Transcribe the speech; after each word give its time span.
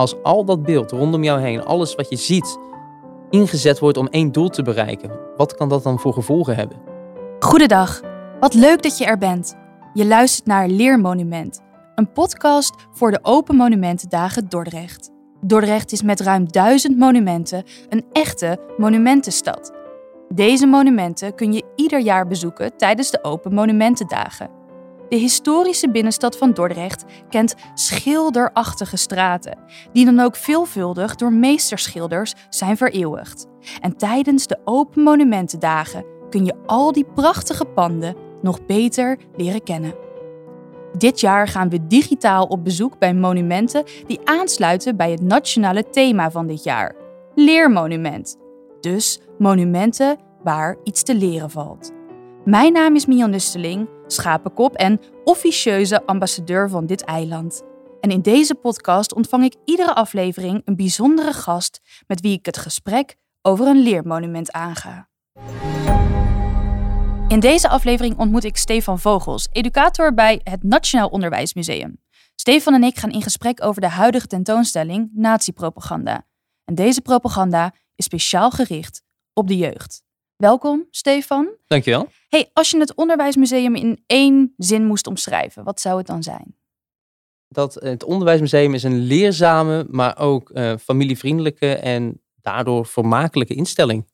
Als 0.00 0.22
al 0.22 0.44
dat 0.44 0.62
beeld 0.62 0.90
rondom 0.90 1.24
jou 1.24 1.40
heen, 1.40 1.64
alles 1.64 1.94
wat 1.94 2.08
je 2.08 2.16
ziet, 2.16 2.58
ingezet 3.30 3.78
wordt 3.78 3.96
om 3.96 4.06
één 4.06 4.32
doel 4.32 4.48
te 4.48 4.62
bereiken, 4.62 5.10
wat 5.36 5.54
kan 5.54 5.68
dat 5.68 5.82
dan 5.82 5.98
voor 5.98 6.12
gevolgen 6.12 6.56
hebben? 6.56 6.76
Goedendag, 7.38 8.00
wat 8.40 8.54
leuk 8.54 8.82
dat 8.82 8.98
je 8.98 9.04
er 9.04 9.18
bent. 9.18 9.56
Je 9.94 10.06
luistert 10.06 10.46
naar 10.46 10.68
Leermonument, 10.68 11.60
een 11.94 12.12
podcast 12.12 12.74
voor 12.92 13.10
de 13.10 13.18
Open 13.22 13.56
Monumentendagen 13.56 14.48
Dordrecht. 14.48 15.10
Dordrecht 15.40 15.92
is 15.92 16.02
met 16.02 16.20
ruim 16.20 16.52
duizend 16.52 16.98
monumenten 16.98 17.64
een 17.88 18.04
echte 18.12 18.58
monumentenstad. 18.76 19.72
Deze 20.28 20.66
monumenten 20.66 21.34
kun 21.34 21.52
je 21.52 21.64
ieder 21.76 22.00
jaar 22.00 22.26
bezoeken 22.26 22.76
tijdens 22.76 23.10
de 23.10 23.24
Open 23.24 23.54
Monumentendagen. 23.54 24.59
De 25.10 25.16
historische 25.16 25.90
binnenstad 25.90 26.36
van 26.36 26.52
Dordrecht 26.52 27.04
kent 27.28 27.54
schilderachtige 27.74 28.96
straten, 28.96 29.58
die 29.92 30.04
dan 30.04 30.20
ook 30.20 30.36
veelvuldig 30.36 31.14
door 31.14 31.32
meesterschilders 31.32 32.34
zijn 32.48 32.76
vereeuwigd. 32.76 33.46
En 33.80 33.96
tijdens 33.96 34.46
de 34.46 34.58
Open 34.64 35.02
Monumentendagen 35.02 36.04
kun 36.28 36.44
je 36.44 36.54
al 36.66 36.92
die 36.92 37.06
prachtige 37.14 37.64
panden 37.64 38.16
nog 38.42 38.66
beter 38.66 39.18
leren 39.36 39.62
kennen. 39.62 39.94
Dit 40.98 41.20
jaar 41.20 41.48
gaan 41.48 41.68
we 41.68 41.86
digitaal 41.86 42.44
op 42.44 42.64
bezoek 42.64 42.98
bij 42.98 43.14
monumenten 43.14 43.84
die 44.06 44.20
aansluiten 44.24 44.96
bij 44.96 45.10
het 45.10 45.22
nationale 45.22 45.90
thema 45.90 46.30
van 46.30 46.46
dit 46.46 46.64
jaar: 46.64 46.94
Leermonument. 47.34 48.36
Dus 48.80 49.20
monumenten 49.38 50.18
waar 50.42 50.76
iets 50.84 51.02
te 51.02 51.14
leren 51.14 51.50
valt. 51.50 51.92
Mijn 52.44 52.72
naam 52.72 52.94
is 52.94 53.06
Mian 53.06 53.30
Nusteling, 53.30 53.88
schapenkop 54.12 54.74
en 54.74 55.00
officieuze 55.24 56.06
ambassadeur 56.06 56.68
van 56.68 56.86
dit 56.86 57.04
eiland. 57.04 57.62
En 58.00 58.10
in 58.10 58.20
deze 58.20 58.54
podcast 58.54 59.14
ontvang 59.14 59.44
ik 59.44 59.54
iedere 59.64 59.94
aflevering 59.94 60.62
een 60.64 60.76
bijzondere 60.76 61.32
gast 61.32 61.80
met 62.06 62.20
wie 62.20 62.32
ik 62.32 62.46
het 62.46 62.58
gesprek 62.58 63.16
over 63.42 63.66
een 63.66 63.82
leermonument 63.82 64.52
aanga. 64.52 65.08
In 67.28 67.40
deze 67.40 67.68
aflevering 67.68 68.18
ontmoet 68.18 68.44
ik 68.44 68.56
Stefan 68.56 68.98
Vogels, 68.98 69.48
educator 69.52 70.14
bij 70.14 70.40
het 70.44 70.62
Nationaal 70.62 71.08
Onderwijsmuseum. 71.08 72.00
Stefan 72.34 72.74
en 72.74 72.82
ik 72.82 72.98
gaan 72.98 73.10
in 73.10 73.22
gesprek 73.22 73.64
over 73.64 73.80
de 73.80 73.88
huidige 73.88 74.26
tentoonstelling 74.26 75.10
Nazi-propaganda. 75.14 76.26
En 76.64 76.74
deze 76.74 77.00
propaganda 77.00 77.74
is 77.94 78.04
speciaal 78.04 78.50
gericht 78.50 79.02
op 79.32 79.48
de 79.48 79.56
jeugd. 79.56 80.02
Welkom, 80.40 80.86
Stefan. 80.90 81.48
Dankjewel. 81.66 82.08
Hey, 82.28 82.50
als 82.52 82.70
je 82.70 82.78
het 82.78 82.94
Onderwijsmuseum 82.94 83.74
in 83.74 84.02
één 84.06 84.54
zin 84.56 84.86
moest 84.86 85.06
omschrijven, 85.06 85.64
wat 85.64 85.80
zou 85.80 85.98
het 85.98 86.06
dan 86.06 86.22
zijn? 86.22 86.56
Dat 87.48 87.74
het 87.74 88.04
Onderwijsmuseum 88.04 88.74
is 88.74 88.82
een 88.82 88.98
leerzame, 88.98 89.86
maar 89.90 90.18
ook 90.18 90.50
uh, 90.54 90.76
familievriendelijke 90.76 91.74
en 91.74 92.20
daardoor 92.40 92.86
vermakelijke 92.86 93.54
instelling. 93.54 94.06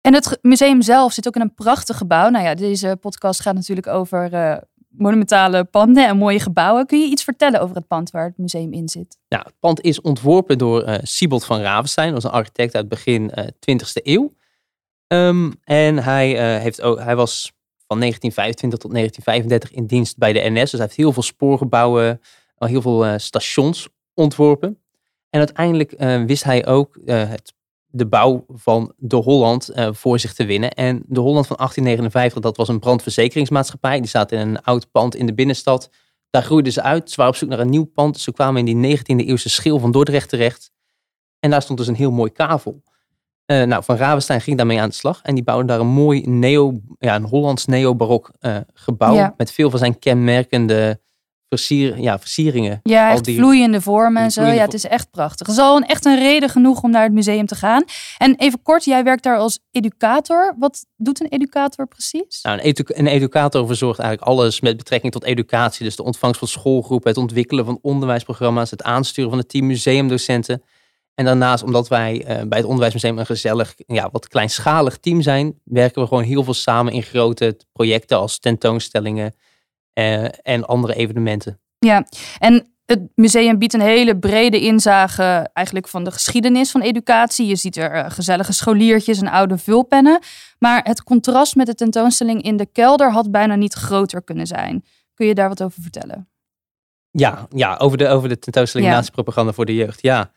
En 0.00 0.14
het 0.14 0.38
museum 0.42 0.82
zelf 0.82 1.12
zit 1.12 1.26
ook 1.26 1.34
in 1.34 1.40
een 1.40 1.54
prachtig 1.54 1.96
gebouw. 1.96 2.28
Nou 2.28 2.44
ja, 2.44 2.54
deze 2.54 2.96
podcast 3.00 3.40
gaat 3.40 3.54
natuurlijk 3.54 3.86
over 3.86 4.32
uh, 4.32 4.56
monumentale 4.88 5.64
panden 5.64 6.06
en 6.08 6.16
mooie 6.16 6.40
gebouwen. 6.40 6.86
Kun 6.86 7.00
je 7.00 7.10
iets 7.10 7.24
vertellen 7.24 7.60
over 7.60 7.76
het 7.76 7.86
pand 7.86 8.10
waar 8.10 8.24
het 8.24 8.38
museum 8.38 8.72
in 8.72 8.88
zit? 8.88 9.18
Ja, 9.28 9.38
het 9.38 9.54
pand 9.60 9.80
is 9.80 10.00
ontworpen 10.00 10.58
door 10.58 10.88
uh, 10.88 10.94
Siebold 11.02 11.44
van 11.44 11.60
Ravenstein. 11.60 12.12
Dat 12.12 12.22
was 12.22 12.32
een 12.32 12.38
architect 12.38 12.74
uit 12.74 12.88
begin 12.88 13.30
uh, 13.34 13.44
20e 13.44 14.02
eeuw. 14.02 14.34
Um, 15.08 15.54
en 15.64 15.98
hij, 15.98 16.58
heeft 16.60 16.82
ook, 16.82 16.98
hij 16.98 17.16
was 17.16 17.52
van 17.86 18.00
1925 18.00 18.78
tot 18.78 18.90
1935 18.90 19.70
in 19.70 19.86
dienst 19.86 20.18
bij 20.18 20.32
de 20.32 20.50
NS. 20.50 20.60
Dus 20.60 20.70
hij 20.70 20.80
heeft 20.80 20.96
heel 20.96 21.12
veel 21.12 21.22
spoorgebouwen, 21.22 22.20
heel 22.56 22.82
veel 22.82 23.18
stations 23.18 23.88
ontworpen. 24.14 24.80
En 25.30 25.38
uiteindelijk 25.38 25.94
wist 26.26 26.44
hij 26.44 26.66
ook 26.66 26.98
het 27.04 27.54
de 27.86 28.06
bouw 28.06 28.44
van 28.48 28.92
de 28.96 29.16
Holland 29.16 29.70
voor 29.90 30.18
zich 30.18 30.34
te 30.34 30.44
winnen. 30.44 30.70
En 30.70 31.02
de 31.06 31.20
Holland 31.20 31.46
van 31.46 31.56
1859, 31.56 32.40
dat 32.40 32.56
was 32.56 32.68
een 32.68 32.78
brandverzekeringsmaatschappij. 32.78 34.00
Die 34.00 34.08
zaten 34.08 34.38
in 34.38 34.48
een 34.48 34.62
oud 34.62 34.90
pand 34.90 35.14
in 35.14 35.26
de 35.26 35.34
binnenstad. 35.34 35.90
Daar 36.30 36.42
groeiden 36.42 36.72
ze 36.72 36.82
uit. 36.82 37.10
Ze 37.10 37.16
waren 37.16 37.32
op 37.32 37.38
zoek 37.38 37.48
naar 37.48 37.58
een 37.58 37.70
nieuw 37.70 37.84
pand. 37.84 38.18
Ze 38.18 38.32
kwamen 38.32 38.66
in 38.66 38.80
die 38.80 38.98
19e 38.98 39.26
eeuwse 39.26 39.48
schil 39.48 39.78
van 39.78 39.92
Dordrecht 39.92 40.28
terecht. 40.28 40.70
En 41.38 41.50
daar 41.50 41.62
stond 41.62 41.78
dus 41.78 41.88
een 41.88 41.94
heel 41.94 42.10
mooi 42.10 42.32
kavel. 42.32 42.82
Uh, 43.46 43.62
nou, 43.62 43.84
Van 43.84 43.96
Ravenstein 43.96 44.40
ging 44.40 44.56
daarmee 44.56 44.80
aan 44.80 44.88
de 44.88 44.94
slag. 44.94 45.20
En 45.22 45.34
die 45.34 45.44
bouwde 45.44 45.66
daar 45.66 45.80
een 45.80 45.86
mooi 45.86 46.22
neo, 46.26 46.80
ja, 46.98 47.14
een 47.14 47.24
Hollands 47.24 47.66
neo-barok 47.66 48.30
uh, 48.40 48.56
gebouw. 48.74 49.14
Ja. 49.14 49.34
Met 49.36 49.52
veel 49.52 49.70
van 49.70 49.78
zijn 49.78 49.98
kenmerkende 49.98 51.00
versier, 51.48 52.00
ja, 52.00 52.18
versieringen. 52.18 52.80
Ja, 52.82 53.10
echt 53.10 53.24
die, 53.24 53.36
vloeiende 53.36 53.80
vormen 53.80 54.22
en 54.22 54.30
zo. 54.30 54.42
Ja, 54.42 54.62
het 54.62 54.74
is 54.74 54.84
echt 54.84 55.10
prachtig. 55.10 55.46
Het 55.46 55.56
is 55.56 55.62
al 55.62 55.76
een, 55.76 55.86
echt 55.86 56.04
een 56.04 56.18
reden 56.18 56.48
genoeg 56.48 56.82
om 56.82 56.90
naar 56.90 57.02
het 57.02 57.12
museum 57.12 57.46
te 57.46 57.54
gaan. 57.54 57.84
En 58.18 58.34
even 58.36 58.62
kort, 58.62 58.84
jij 58.84 59.04
werkt 59.04 59.22
daar 59.22 59.38
als 59.38 59.58
educator. 59.70 60.54
Wat 60.58 60.86
doet 60.96 61.20
een 61.20 61.28
educator 61.28 61.86
precies? 61.86 62.42
Nou, 62.42 62.58
een, 62.58 62.64
edu 62.64 62.82
een 62.86 63.06
educator 63.06 63.66
verzorgt 63.66 63.98
eigenlijk 63.98 64.30
alles 64.30 64.60
met 64.60 64.76
betrekking 64.76 65.12
tot 65.12 65.24
educatie. 65.24 65.84
Dus 65.84 65.96
de 65.96 66.04
ontvangst 66.04 66.38
van 66.38 66.48
schoolgroepen, 66.48 67.08
het 67.08 67.18
ontwikkelen 67.18 67.64
van 67.64 67.78
onderwijsprogramma's, 67.82 68.70
het 68.70 68.82
aansturen 68.82 69.30
van 69.30 69.38
het 69.38 69.48
team 69.48 69.66
museumdocenten. 69.66 70.62
En 71.16 71.24
daarnaast, 71.24 71.62
omdat 71.62 71.88
wij 71.88 72.14
uh, 72.20 72.26
bij 72.26 72.58
het 72.58 72.66
Onderwijsmuseum 72.66 73.18
een 73.18 73.26
gezellig, 73.26 73.74
ja, 73.76 74.08
wat 74.12 74.28
kleinschalig 74.28 74.98
team 74.98 75.22
zijn, 75.22 75.60
werken 75.64 76.02
we 76.02 76.08
gewoon 76.08 76.22
heel 76.22 76.44
veel 76.44 76.54
samen 76.54 76.92
in 76.92 77.02
grote 77.02 77.56
projecten 77.72 78.18
als 78.18 78.38
tentoonstellingen, 78.38 79.34
uh, 79.98 80.24
en 80.42 80.66
andere 80.66 80.94
evenementen. 80.94 81.60
Ja, 81.78 82.06
en 82.38 82.66
het 82.86 83.00
museum 83.14 83.58
biedt 83.58 83.74
een 83.74 83.80
hele 83.80 84.18
brede 84.18 84.60
inzage 84.60 85.50
eigenlijk 85.52 85.88
van 85.88 86.04
de 86.04 86.10
geschiedenis 86.10 86.70
van 86.70 86.80
educatie. 86.80 87.46
Je 87.46 87.56
ziet 87.56 87.76
er 87.76 87.94
uh, 87.94 88.10
gezellige 88.10 88.52
scholiertjes 88.52 89.20
en 89.20 89.28
oude 89.28 89.58
vulpennen. 89.58 90.20
Maar 90.58 90.80
het 90.84 91.02
contrast 91.02 91.54
met 91.54 91.66
de 91.66 91.74
tentoonstelling 91.74 92.42
in 92.42 92.56
de 92.56 92.66
kelder 92.66 93.12
had 93.12 93.30
bijna 93.30 93.54
niet 93.54 93.74
groter 93.74 94.22
kunnen 94.22 94.46
zijn. 94.46 94.84
Kun 95.14 95.26
je 95.26 95.34
daar 95.34 95.48
wat 95.48 95.62
over 95.62 95.82
vertellen? 95.82 96.28
Ja, 97.10 97.46
ja 97.50 97.76
over, 97.76 97.98
de, 97.98 98.08
over 98.08 98.28
de 98.28 98.38
tentoonstelling 98.38 98.90
ja. 98.90 99.02
propaganda 99.12 99.52
voor 99.52 99.64
de 99.64 99.74
jeugd. 99.74 100.02
Ja. 100.02 100.30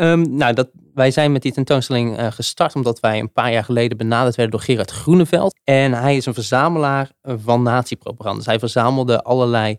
Um, 0.00 0.36
nou, 0.36 0.54
dat, 0.54 0.68
wij 0.94 1.10
zijn 1.10 1.32
met 1.32 1.42
die 1.42 1.52
tentoonstelling 1.52 2.18
uh, 2.18 2.32
gestart 2.32 2.74
omdat 2.74 3.00
wij 3.00 3.18
een 3.18 3.32
paar 3.32 3.52
jaar 3.52 3.64
geleden 3.64 3.96
benaderd 3.96 4.36
werden 4.36 4.56
door 4.56 4.64
Gerard 4.64 4.90
Groeneveld. 4.90 5.54
En 5.64 5.92
hij 5.92 6.16
is 6.16 6.26
een 6.26 6.34
verzamelaar 6.34 7.10
van 7.22 7.62
nazi-propaganda. 7.62 8.38
Dus 8.38 8.46
hij 8.46 8.58
verzamelde 8.58 9.22
allerlei 9.22 9.78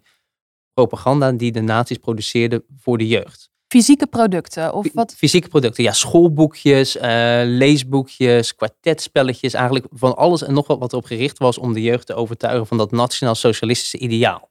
propaganda 0.74 1.32
die 1.32 1.52
de 1.52 1.62
nazi's 1.62 1.98
produceerden 1.98 2.64
voor 2.78 2.98
de 2.98 3.08
jeugd. 3.08 3.50
Fysieke 3.68 4.08
producten 4.08 4.74
of 4.74 4.88
wat? 4.94 5.14
Fysieke 5.18 5.48
producten, 5.48 5.84
ja. 5.84 5.92
Schoolboekjes, 5.92 6.96
uh, 6.96 7.02
leesboekjes, 7.44 8.56
kwartetspelletjes. 8.56 9.54
Eigenlijk 9.54 9.86
van 9.92 10.16
alles 10.16 10.44
en 10.44 10.54
nog 10.54 10.68
wat 10.68 10.80
wat 10.80 10.92
erop 10.92 11.06
gericht 11.06 11.38
was 11.38 11.58
om 11.58 11.74
de 11.74 11.82
jeugd 11.82 12.06
te 12.06 12.14
overtuigen 12.14 12.68
van 12.68 12.78
dat 12.78 12.92
nationaal-socialistische 12.92 13.98
ideaal. 13.98 14.50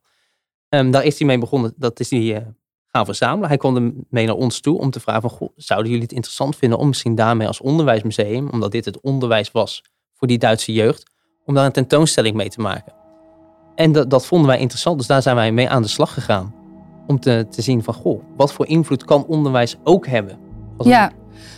Um, 0.68 0.90
daar 0.90 1.04
is 1.04 1.18
hij 1.18 1.26
mee 1.26 1.38
begonnen. 1.38 1.72
Dat 1.76 2.00
is 2.00 2.10
hij 2.10 2.20
uh, 2.20 2.36
gaan 2.92 3.04
verzamelen. 3.04 3.48
Hij 3.48 3.56
kwam 3.56 4.04
mee 4.10 4.26
naar 4.26 4.34
ons 4.34 4.60
toe 4.60 4.78
om 4.78 4.90
te 4.90 5.00
vragen 5.00 5.20
van, 5.20 5.30
goh, 5.30 5.48
zouden 5.56 5.88
jullie 5.88 6.04
het 6.04 6.14
interessant 6.14 6.56
vinden 6.56 6.78
om 6.78 6.88
misschien 6.88 7.14
daarmee 7.14 7.46
als 7.46 7.60
onderwijsmuseum, 7.60 8.48
omdat 8.48 8.72
dit 8.72 8.84
het 8.84 9.00
onderwijs 9.00 9.50
was 9.50 9.82
voor 10.14 10.28
die 10.28 10.38
Duitse 10.38 10.72
jeugd, 10.72 11.10
om 11.44 11.54
daar 11.54 11.64
een 11.64 11.72
tentoonstelling 11.72 12.36
mee 12.36 12.48
te 12.48 12.60
maken. 12.60 12.92
En 13.74 13.92
dat, 13.92 14.10
dat 14.10 14.26
vonden 14.26 14.48
wij 14.48 14.58
interessant, 14.58 14.98
dus 14.98 15.06
daar 15.06 15.22
zijn 15.22 15.36
wij 15.36 15.52
mee 15.52 15.68
aan 15.68 15.82
de 15.82 15.88
slag 15.88 16.14
gegaan. 16.14 16.54
Om 17.06 17.20
te, 17.20 17.46
te 17.50 17.62
zien 17.62 17.82
van, 17.82 17.94
goh, 17.94 18.22
wat 18.36 18.52
voor 18.52 18.66
invloed 18.66 19.04
kan 19.04 19.24
onderwijs 19.26 19.76
ook 19.84 20.06
hebben? 20.06 20.38
Ja. 20.78 21.12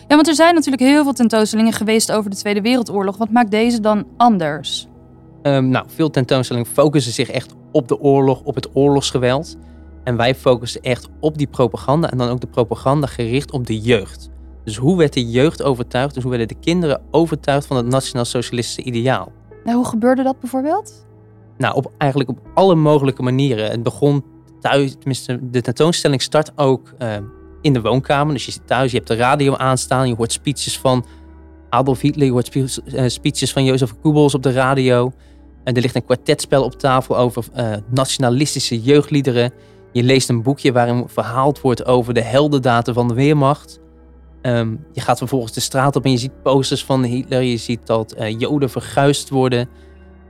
ja, 0.09 0.15
want 0.15 0.29
er 0.29 0.35
zijn 0.35 0.55
natuurlijk 0.55 0.83
heel 0.83 1.03
veel 1.03 1.13
tentoonstellingen 1.13 1.73
geweest 1.73 2.13
over 2.13 2.31
de 2.31 2.37
Tweede 2.37 2.61
Wereldoorlog. 2.61 3.17
Wat 3.17 3.31
maakt 3.31 3.51
deze 3.51 3.81
dan 3.81 4.07
anders? 4.17 4.89
Um, 5.43 5.69
nou, 5.69 5.87
veel 5.89 6.11
tentoonstellingen 6.11 6.71
focussen 6.71 7.13
zich 7.13 7.31
echt 7.31 7.55
op 7.73 7.89
de 7.89 8.01
oorlog, 8.01 8.41
op 8.43 8.55
het 8.55 8.69
oorlogsgeweld. 8.77 9.57
En 10.05 10.17
wij 10.17 10.35
focussen 10.35 10.81
echt 10.81 11.09
op 11.21 11.39
die 11.39 11.47
propaganda 11.47 12.11
en 12.11 12.19
dan 12.19 12.29
ook 12.29 12.41
de 12.41 12.47
propaganda 12.47 13.07
gericht 13.07 13.51
op 13.51 13.67
de 13.67 13.81
jeugd. 13.81 14.31
Dus 14.65 14.77
hoe 14.77 14.97
werd 14.97 15.13
de 15.13 15.31
jeugd 15.31 15.63
overtuigd? 15.63 16.15
Dus 16.15 16.23
hoe 16.23 16.31
werden 16.31 16.49
de 16.49 16.61
kinderen 16.61 17.01
overtuigd 17.11 17.67
van 17.67 17.77
het 17.77 17.87
nationaal-socialistische 17.87 18.83
ideaal? 18.83 19.33
Nou, 19.65 19.77
hoe 19.77 19.87
gebeurde 19.87 20.23
dat 20.23 20.41
bijvoorbeeld? 20.41 21.07
Nou, 21.59 21.75
op, 21.75 21.93
eigenlijk 21.99 22.31
op 22.31 22.39
alle 22.55 22.75
mogelijke 22.75 23.23
manieren. 23.23 23.71
Het 23.71 23.83
begon 23.83 24.25
thuis, 24.61 24.95
tenminste, 24.99 25.39
de 25.51 25.61
tentoonstelling 25.61 26.23
start 26.23 26.53
ook 26.57 26.95
uh, 26.99 27.17
in 27.61 27.73
de 27.73 27.81
woonkamer. 27.81 28.35
Dus 28.35 28.45
je 28.45 28.53
zit 28.53 28.67
thuis, 28.67 28.91
je 28.91 28.97
hebt 28.97 29.09
de 29.09 29.17
radio 29.17 29.55
aanstaan, 29.57 30.09
je 30.09 30.15
hoort 30.15 30.33
speeches 30.33 30.79
van 30.79 31.05
Adolf 31.69 32.01
Hitler, 32.01 32.27
je 32.27 32.33
hoort 32.33 32.55
uh, 32.55 33.05
speeches 33.07 33.53
van 33.53 33.65
Jozef 33.65 33.95
Goebbels 34.01 34.35
op 34.35 34.43
de 34.43 34.53
radio. 34.53 35.13
En 35.65 35.75
er 35.75 35.83
ligt 35.83 35.95
een 35.95 36.05
kwartetspel 36.05 36.65
op 36.65 36.73
tafel 36.73 37.19
over 37.19 37.45
uh, 37.57 37.73
nationalistische 37.91 38.81
jeugdliederen. 38.81 39.53
Je 39.93 40.03
leest 40.03 40.29
een 40.29 40.43
boekje 40.43 40.73
waarin 40.73 41.05
verhaald 41.07 41.61
wordt 41.61 41.87
over 41.87 42.15
de 42.15 42.23
heldendaten 42.23 42.95
van 42.95 43.09
de 43.09 43.15
Weermacht. 43.15 43.81
Um, 44.43 44.85
je 44.93 45.01
gaat 45.01 45.19
vervolgens 45.19 45.53
de 45.53 45.61
straat 45.61 45.97
op 45.97 46.05
en 46.05 46.11
je 46.11 46.17
ziet 46.17 46.43
posters 46.43 46.85
van 46.85 47.03
Hitler. 47.03 47.43
Je 47.43 47.57
ziet 47.57 47.87
dat 47.87 48.15
uh, 48.19 48.39
Joden 48.39 48.71
verguisd 48.71 49.29
worden. 49.29 49.69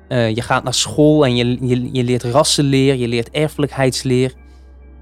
Uh, 0.09 0.35
je 0.35 0.43
gaat 0.43 0.65
naar 0.65 0.75
school 0.75 1.25
en 1.25 1.37
je, 1.37 1.67
je, 1.67 1.93
je 1.93 2.05
leert 2.05 2.23
rassenleer, 2.23 2.95
je 2.95 3.09
leert 3.09 3.31
erfelijkheidsleer. 3.31 4.35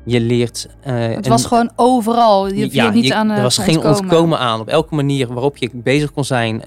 Je 0.04 0.20
leert. 0.20 0.68
Uh, 0.86 0.94
het 1.14 1.28
was 1.28 1.46
gewoon 1.46 1.70
overal. 1.76 2.48
Je 2.48 2.68
ja, 2.72 2.90
niet 2.90 3.12
aan. 3.12 3.30
Uh, 3.30 3.36
er 3.36 3.42
was 3.42 3.58
geen 3.58 3.84
ontkomen 3.84 4.38
aan. 4.38 4.60
Op 4.60 4.68
elke 4.68 4.94
manier 4.94 5.32
waarop 5.32 5.56
je 5.56 5.70
bezig 5.74 6.12
kon 6.12 6.24
zijn 6.24 6.62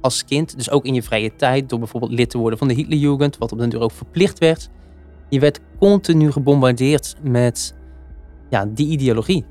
als 0.00 0.24
kind. 0.24 0.56
Dus 0.56 0.70
ook 0.70 0.84
in 0.84 0.94
je 0.94 1.02
vrije 1.02 1.36
tijd. 1.36 1.68
Door 1.68 1.78
bijvoorbeeld 1.78 2.12
lid 2.12 2.30
te 2.30 2.38
worden 2.38 2.58
van 2.58 2.68
de 2.68 2.74
Hitlerjugend. 2.74 3.38
Wat 3.38 3.52
op 3.52 3.58
den 3.58 3.68
duur 3.68 3.80
ook 3.80 3.92
verplicht 3.92 4.38
werd. 4.38 4.68
Je 5.32 5.40
werd 5.40 5.60
continu 5.78 6.32
gebombardeerd 6.32 7.14
met 7.22 7.74
ja, 8.50 8.66
die 8.68 8.88
ideologie. 8.88 9.44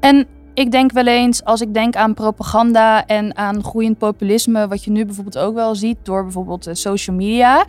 En 0.00 0.26
ik 0.54 0.70
denk 0.70 0.92
wel 0.92 1.06
eens, 1.06 1.44
als 1.44 1.60
ik 1.60 1.74
denk 1.74 1.96
aan 1.96 2.14
propaganda 2.14 3.06
en 3.06 3.36
aan 3.36 3.64
groeiend 3.64 3.98
populisme, 3.98 4.68
wat 4.68 4.84
je 4.84 4.90
nu 4.90 5.04
bijvoorbeeld 5.04 5.38
ook 5.38 5.54
wel 5.54 5.74
ziet 5.74 5.96
door 6.02 6.22
bijvoorbeeld 6.22 6.68
social 6.72 7.16
media. 7.16 7.64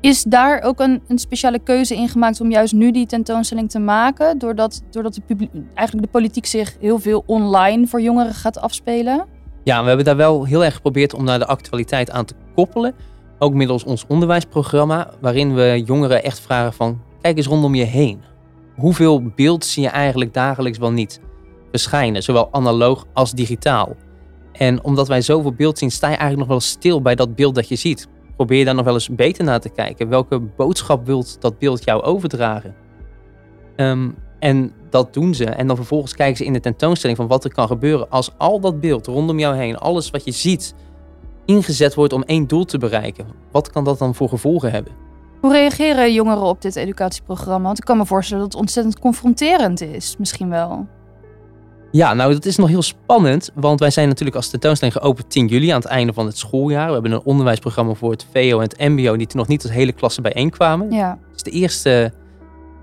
Is 0.00 0.22
daar 0.22 0.62
ook 0.62 0.80
een, 0.80 1.02
een 1.08 1.18
speciale 1.18 1.58
keuze 1.58 1.94
in 1.94 2.08
gemaakt 2.08 2.40
om 2.40 2.50
juist 2.50 2.72
nu 2.72 2.90
die 2.90 3.06
tentoonstelling 3.06 3.70
te 3.70 3.78
maken? 3.78 4.38
Doordat, 4.38 4.82
doordat 4.90 5.14
de 5.14 5.48
eigenlijk 5.74 6.06
de 6.06 6.12
politiek 6.12 6.46
zich 6.46 6.76
heel 6.80 6.98
veel 6.98 7.22
online 7.26 7.86
voor 7.86 8.00
jongeren 8.00 8.34
gaat 8.34 8.60
afspelen? 8.60 9.26
Ja, 9.64 9.80
we 9.82 9.88
hebben 9.88 10.06
daar 10.06 10.16
wel 10.16 10.44
heel 10.44 10.64
erg 10.64 10.74
geprobeerd 10.74 11.14
om 11.14 11.24
naar 11.24 11.38
de 11.38 11.46
actualiteit 11.46 12.10
aan 12.10 12.24
te 12.24 12.34
koppelen. 12.54 12.94
Ook 13.38 13.54
middels 13.54 13.84
ons 13.84 14.04
onderwijsprogramma, 14.08 15.10
waarin 15.20 15.54
we 15.54 15.82
jongeren 15.84 16.22
echt 16.22 16.40
vragen 16.40 16.72
van... 16.72 17.00
kijk 17.20 17.36
eens 17.36 17.46
rondom 17.46 17.74
je 17.74 17.84
heen. 17.84 18.20
Hoeveel 18.76 19.22
beeld 19.22 19.64
zie 19.64 19.82
je 19.82 19.88
eigenlijk 19.88 20.34
dagelijks 20.34 20.78
wel 20.78 20.92
niet 20.92 21.20
verschijnen? 21.70 22.22
Zowel 22.22 22.48
analoog 22.52 23.04
als 23.12 23.32
digitaal. 23.32 23.96
En 24.52 24.84
omdat 24.84 25.08
wij 25.08 25.20
zoveel 25.20 25.52
beeld 25.52 25.78
zien, 25.78 25.90
sta 25.90 26.06
je 26.06 26.16
eigenlijk 26.16 26.48
nog 26.48 26.58
wel 26.58 26.68
stil 26.68 27.02
bij 27.02 27.14
dat 27.14 27.34
beeld 27.34 27.54
dat 27.54 27.68
je 27.68 27.76
ziet. 27.76 28.08
Probeer 28.36 28.64
daar 28.64 28.74
nog 28.74 28.84
wel 28.84 28.94
eens 28.94 29.08
beter 29.08 29.44
naar 29.44 29.60
te 29.60 29.68
kijken. 29.68 30.08
Welke 30.08 30.40
boodschap 30.40 31.06
wilt 31.06 31.40
dat 31.40 31.58
beeld 31.58 31.84
jou 31.84 32.02
overdragen? 32.02 32.74
Um, 33.76 34.14
en 34.38 34.72
dat 34.90 35.14
doen 35.14 35.34
ze. 35.34 35.44
En 35.44 35.66
dan 35.66 35.76
vervolgens 35.76 36.14
kijken 36.14 36.36
ze 36.36 36.44
in 36.44 36.52
de 36.52 36.60
tentoonstelling 36.60 37.18
van 37.18 37.28
wat 37.28 37.44
er 37.44 37.52
kan 37.52 37.66
gebeuren 37.66 38.10
als 38.10 38.30
al 38.38 38.60
dat 38.60 38.80
beeld 38.80 39.06
rondom 39.06 39.38
jou 39.38 39.56
heen, 39.56 39.76
alles 39.76 40.10
wat 40.10 40.24
je 40.24 40.32
ziet, 40.32 40.74
ingezet 41.48 41.94
wordt 41.94 42.12
om 42.12 42.22
één 42.22 42.46
doel 42.46 42.64
te 42.64 42.78
bereiken. 42.78 43.26
Wat 43.50 43.70
kan 43.70 43.84
dat 43.84 43.98
dan 43.98 44.14
voor 44.14 44.28
gevolgen 44.28 44.70
hebben? 44.70 44.92
Hoe 45.40 45.52
reageren 45.52 46.12
jongeren 46.12 46.42
op 46.42 46.62
dit 46.62 46.76
educatieprogramma? 46.76 47.66
Want 47.66 47.78
ik 47.78 47.84
kan 47.84 47.96
me 47.96 48.06
voorstellen 48.06 48.42
dat 48.42 48.52
het 48.52 48.60
ontzettend 48.60 48.98
confronterend 48.98 49.80
is, 49.80 50.16
misschien 50.18 50.48
wel. 50.48 50.86
Ja, 51.90 52.14
nou 52.14 52.32
dat 52.32 52.44
is 52.44 52.56
nog 52.56 52.68
heel 52.68 52.82
spannend, 52.82 53.50
want 53.54 53.80
wij 53.80 53.90
zijn 53.90 54.08
natuurlijk 54.08 54.36
als 54.36 54.48
tentoonstelling 54.48 54.96
geopend 54.96 55.30
10 55.30 55.46
juli 55.46 55.68
aan 55.68 55.80
het 55.80 55.88
einde 55.88 56.12
van 56.12 56.26
het 56.26 56.38
schooljaar. 56.38 56.86
We 56.86 56.92
hebben 56.92 57.12
een 57.12 57.22
onderwijsprogramma 57.24 57.94
voor 57.94 58.10
het 58.10 58.26
VO 58.32 58.56
en 58.56 58.62
het 58.62 58.78
MBO 58.78 59.16
die 59.16 59.26
toen 59.26 59.38
nog 59.38 59.48
niet 59.48 59.62
als 59.62 59.72
hele 59.72 59.92
klasse 59.92 60.20
bijeenkwamen. 60.20 60.90
Ja. 60.90 61.18
Dus 61.32 61.42
de 61.42 61.50
eerste 61.50 62.12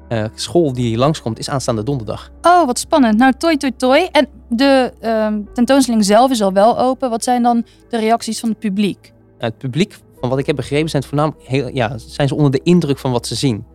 uh, 0.10 0.24
school 0.36 0.74
die 0.74 0.98
langskomt 0.98 1.40
is 1.40 1.50
aanstaande 1.50 1.84
donderdag. 1.84 2.32
Oh, 2.42 2.66
wat 2.66 2.80
spannend. 2.80 3.18
Nou, 3.18 3.34
toi, 3.38 3.58
toi, 3.58 3.74
toi. 3.78 4.08
En 4.12 4.28
de 4.50 4.94
uh, 5.02 5.54
tentoonstelling 5.54 6.06
zelf 6.06 6.32
is 6.32 6.42
al 6.42 6.54
wel 6.54 6.80
open. 6.80 7.10
Wat 7.10 7.24
zijn 7.24 7.44
dan 7.44 7.66
de 7.90 7.98
reacties 7.98 8.40
van 8.40 8.50
het 8.50 8.60
publiek? 8.60 9.14
het 9.38 9.58
publiek, 9.58 9.98
van 10.20 10.30
wat 10.30 10.40
ik 10.40 10.46
heb 10.46 10.56
begrepen, 10.56 10.90
zijn, 10.90 11.02
het 11.02 11.12
voornamelijk 11.12 11.48
heel, 11.50 11.70
ja, 11.74 11.98
zijn 11.98 12.28
ze 12.28 12.36
onder 12.36 12.52
de 12.52 12.62
indruk 12.64 12.98
van 12.98 13.12
wat 13.12 13.28
ze 13.28 13.36
zien. 13.36 13.66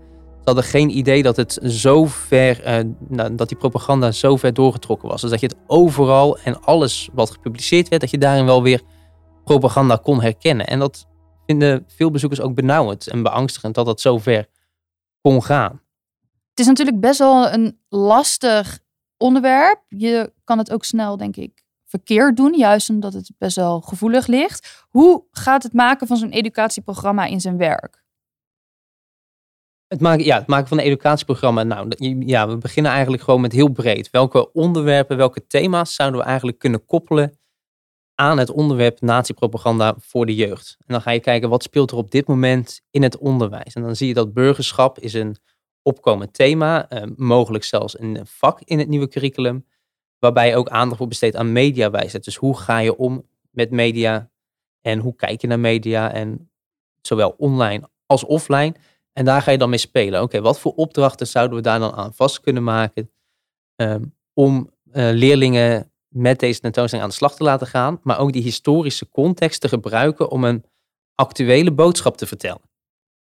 Ze 0.41 0.47
hadden 0.47 0.65
geen 0.65 0.97
idee 0.97 1.23
dat 1.23 1.37
het 1.37 1.59
zo 1.63 2.07
ver, 2.07 2.67
uh, 2.67 2.93
nou, 3.09 3.35
dat 3.35 3.49
die 3.49 3.59
propaganda 3.59 4.13
zo 4.13 4.37
ver 4.37 4.55
doorgetrokken 4.55 5.09
was. 5.09 5.21
Dus 5.21 5.31
dat 5.31 5.41
je 5.41 5.47
het 5.47 5.57
overal 5.67 6.39
en 6.39 6.63
alles 6.63 7.09
wat 7.13 7.31
gepubliceerd 7.31 7.89
werd, 7.89 8.01
dat 8.01 8.11
je 8.11 8.19
daarin 8.19 8.45
wel 8.45 8.63
weer 8.63 8.83
propaganda 9.45 9.97
kon 9.97 10.23
herkennen. 10.23 10.67
En 10.67 10.79
dat 10.79 11.07
vinden 11.47 11.85
veel 11.87 12.11
bezoekers 12.11 12.41
ook 12.41 12.55
benauwend 12.55 13.07
en 13.07 13.23
beangstigend 13.23 13.75
dat 13.75 13.87
dat 13.87 14.01
zo 14.01 14.19
ver 14.19 14.47
kon 15.21 15.43
gaan. 15.43 15.81
Is 16.61 16.67
natuurlijk 16.67 17.01
best 17.01 17.19
wel 17.19 17.53
een 17.53 17.81
lastig 17.89 18.79
onderwerp. 19.17 19.83
Je 19.89 20.33
kan 20.45 20.59
het 20.59 20.73
ook 20.73 20.85
snel, 20.85 21.17
denk 21.17 21.37
ik, 21.37 21.65
verkeerd 21.85 22.37
doen, 22.37 22.55
juist 22.55 22.91
omdat 22.91 23.13
het 23.13 23.33
best 23.39 23.57
wel 23.57 23.81
gevoelig 23.81 24.27
ligt. 24.27 24.87
Hoe 24.89 25.25
gaat 25.31 25.63
het 25.63 25.73
maken 25.73 26.07
van 26.07 26.17
zo'n 26.17 26.31
educatieprogramma 26.31 27.25
in 27.25 27.41
zijn 27.41 27.57
werk? 27.57 28.05
Het 29.87 30.01
maken, 30.01 30.25
ja, 30.25 30.39
het 30.39 30.47
maken 30.47 30.69
van 30.69 30.79
een 30.79 30.85
educatieprogramma. 30.85 31.63
Nou, 31.63 31.93
ja, 32.27 32.49
we 32.49 32.57
beginnen 32.57 32.93
eigenlijk 32.93 33.23
gewoon 33.23 33.41
met 33.41 33.53
heel 33.53 33.69
breed. 33.69 34.11
Welke 34.11 34.53
onderwerpen, 34.53 35.17
welke 35.17 35.47
thema's 35.47 35.95
zouden 35.95 36.21
we 36.21 36.27
eigenlijk 36.27 36.59
kunnen 36.59 36.85
koppelen 36.87 37.39
aan 38.15 38.39
het 38.39 38.51
onderwerp 38.51 39.01
nazi-propaganda 39.01 39.95
voor 39.99 40.27
de 40.27 40.35
jeugd? 40.35 40.77
En 40.79 40.87
dan 40.87 41.03
ga 41.03 41.11
je 41.11 41.21
kijken 41.21 41.49
wat 41.49 41.63
speelt 41.63 41.91
er 41.91 41.97
op 41.97 42.11
dit 42.11 42.27
moment 42.27 42.81
in 42.91 43.03
het 43.03 43.19
onderwijs. 43.19 43.75
En 43.75 43.83
dan 43.83 43.97
zie 43.97 44.09
je 44.09 44.15
dat 44.15 44.35
burgerschap 44.35 44.99
is 44.99 45.15
een 45.15 45.37
opkomend 45.83 46.35
thema, 46.35 46.93
uh, 46.93 47.03
mogelijk 47.17 47.65
zelfs 47.65 47.99
een 47.99 48.21
vak 48.27 48.61
in 48.65 48.79
het 48.79 48.89
nieuwe 48.89 49.09
curriculum, 49.09 49.67
waarbij 50.19 50.57
ook 50.57 50.69
aandacht 50.69 50.99
wordt 50.99 51.13
besteed 51.13 51.37
aan 51.37 51.53
mediawijsheid. 51.53 52.25
Dus 52.25 52.37
hoe 52.37 52.59
ga 52.59 52.79
je 52.79 52.97
om 52.97 53.27
met 53.51 53.71
media 53.71 54.31
en 54.81 54.99
hoe 54.99 55.17
kijk 55.17 55.41
je 55.41 55.47
naar 55.47 55.61
media 55.61 56.13
en 56.13 56.51
zowel 57.03 57.35
online 57.39 57.89
als 58.07 58.25
offline. 58.25 58.75
En 59.13 59.25
daar 59.25 59.43
ga 59.43 59.51
je 59.51 59.59
dan 59.59 59.71
mee 59.71 59.79
spelen. 59.79 60.23
Oké, 60.23 60.41
wat 60.41 60.61
voor 60.61 60.73
opdrachten 60.73 61.27
zouden 61.27 61.57
we 61.57 61.63
daar 61.63 61.79
dan 61.79 61.93
aan 61.93 62.15
vast 62.15 62.41
kunnen 62.41 62.65
maken 62.65 63.11
ehm, 63.77 64.05
om 64.35 64.71
uh, 64.93 65.11
leerlingen 65.13 65.93
met 66.09 66.39
deze 66.39 66.61
tentoonstelling 66.61 67.05
aan 67.05 67.13
de 67.13 67.19
slag 67.19 67.37
te 67.37 67.45
laten 67.45 67.67
gaan, 67.67 68.01
maar 68.03 68.19
ook 68.19 68.33
die 68.33 68.43
historische 68.43 69.09
context 69.09 69.61
te 69.61 69.69
gebruiken 69.69 70.31
om 70.31 70.45
een 70.45 70.65
actuele 71.15 71.73
boodschap 71.73 72.17
te 72.17 72.27
vertellen. 72.27 72.70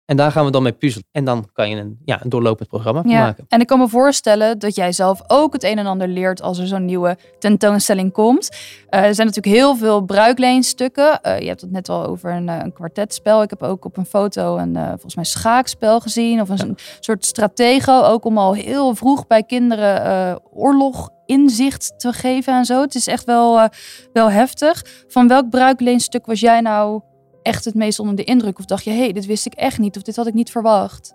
En 0.07 0.17
daar 0.17 0.33
gaan 0.33 0.45
we 0.45 0.51
dan 0.51 0.63
mee 0.63 0.73
puzzelen. 0.73 1.07
En 1.13 1.25
dan 1.25 1.49
kan 1.53 1.71
je 1.71 1.77
een, 1.77 1.99
ja, 2.05 2.23
een 2.23 2.29
doorlopend 2.29 2.69
programma 2.69 3.03
ja. 3.05 3.21
maken. 3.21 3.45
En 3.49 3.61
ik 3.61 3.67
kan 3.67 3.79
me 3.79 3.89
voorstellen 3.89 4.59
dat 4.59 4.75
jij 4.75 4.93
zelf 4.93 5.21
ook 5.27 5.53
het 5.53 5.65
een 5.65 5.79
en 5.79 5.87
ander 5.87 6.09
leert 6.09 6.43
als 6.43 6.59
er 6.59 6.67
zo'n 6.67 6.85
nieuwe 6.85 7.17
tentoonstelling 7.39 8.13
komt. 8.13 8.51
Uh, 8.91 9.05
er 9.05 9.15
zijn 9.15 9.27
natuurlijk 9.27 9.57
heel 9.57 9.77
veel 9.77 10.01
bruikleenstukken. 10.01 11.21
Uh, 11.23 11.41
je 11.41 11.47
hebt 11.47 11.61
het 11.61 11.71
net 11.71 11.89
al 11.89 12.07
over 12.07 12.31
een, 12.31 12.49
eh, 12.49 12.59
een 12.63 12.73
kwartetspel. 12.73 13.43
Ik 13.43 13.51
heb 13.51 13.63
ook 13.63 13.85
op 13.85 13.97
een 13.97 14.07
foto 14.07 14.57
een 14.57 14.75
volgens 14.75 15.15
mij 15.15 15.25
schaakspel 15.25 16.01
gezien. 16.01 16.41
Of 16.41 16.49
een 16.49 16.77
soort 17.01 17.25
stratego. 17.25 18.03
Ook 18.03 18.25
om 18.25 18.39
al 18.39 18.55
heel 18.55 18.95
vroeg 18.95 19.27
bij 19.27 19.43
kinderen 19.43 20.41
oorlog 20.53 21.11
inzicht 21.25 21.95
te 21.97 22.13
geven 22.13 22.55
en 22.55 22.65
zo. 22.65 22.81
Het 22.81 22.95
is 22.95 23.07
echt 23.07 23.25
wel, 23.25 23.69
wel 24.13 24.31
heftig. 24.31 24.85
Van 25.09 25.29
welk 25.29 25.51
bruikleenstuk 25.51 26.27
was 26.27 26.41
jij 26.41 26.61
nou 26.61 27.01
echt 27.47 27.65
het 27.65 27.75
meest 27.75 27.99
onder 27.99 28.17
de 28.17 28.25
indruk? 28.25 28.59
Of 28.59 28.65
dacht 28.65 28.85
je, 28.85 28.91
hé, 28.91 28.99
hey, 28.99 29.13
dit 29.13 29.27
wist 29.27 29.47
ik 29.47 29.55
echt 29.55 29.79
niet 29.79 29.97
of 29.97 30.03
dit 30.03 30.17
had 30.17 30.27
ik 30.27 30.35
niet 30.35 30.51
verwacht? 30.51 31.15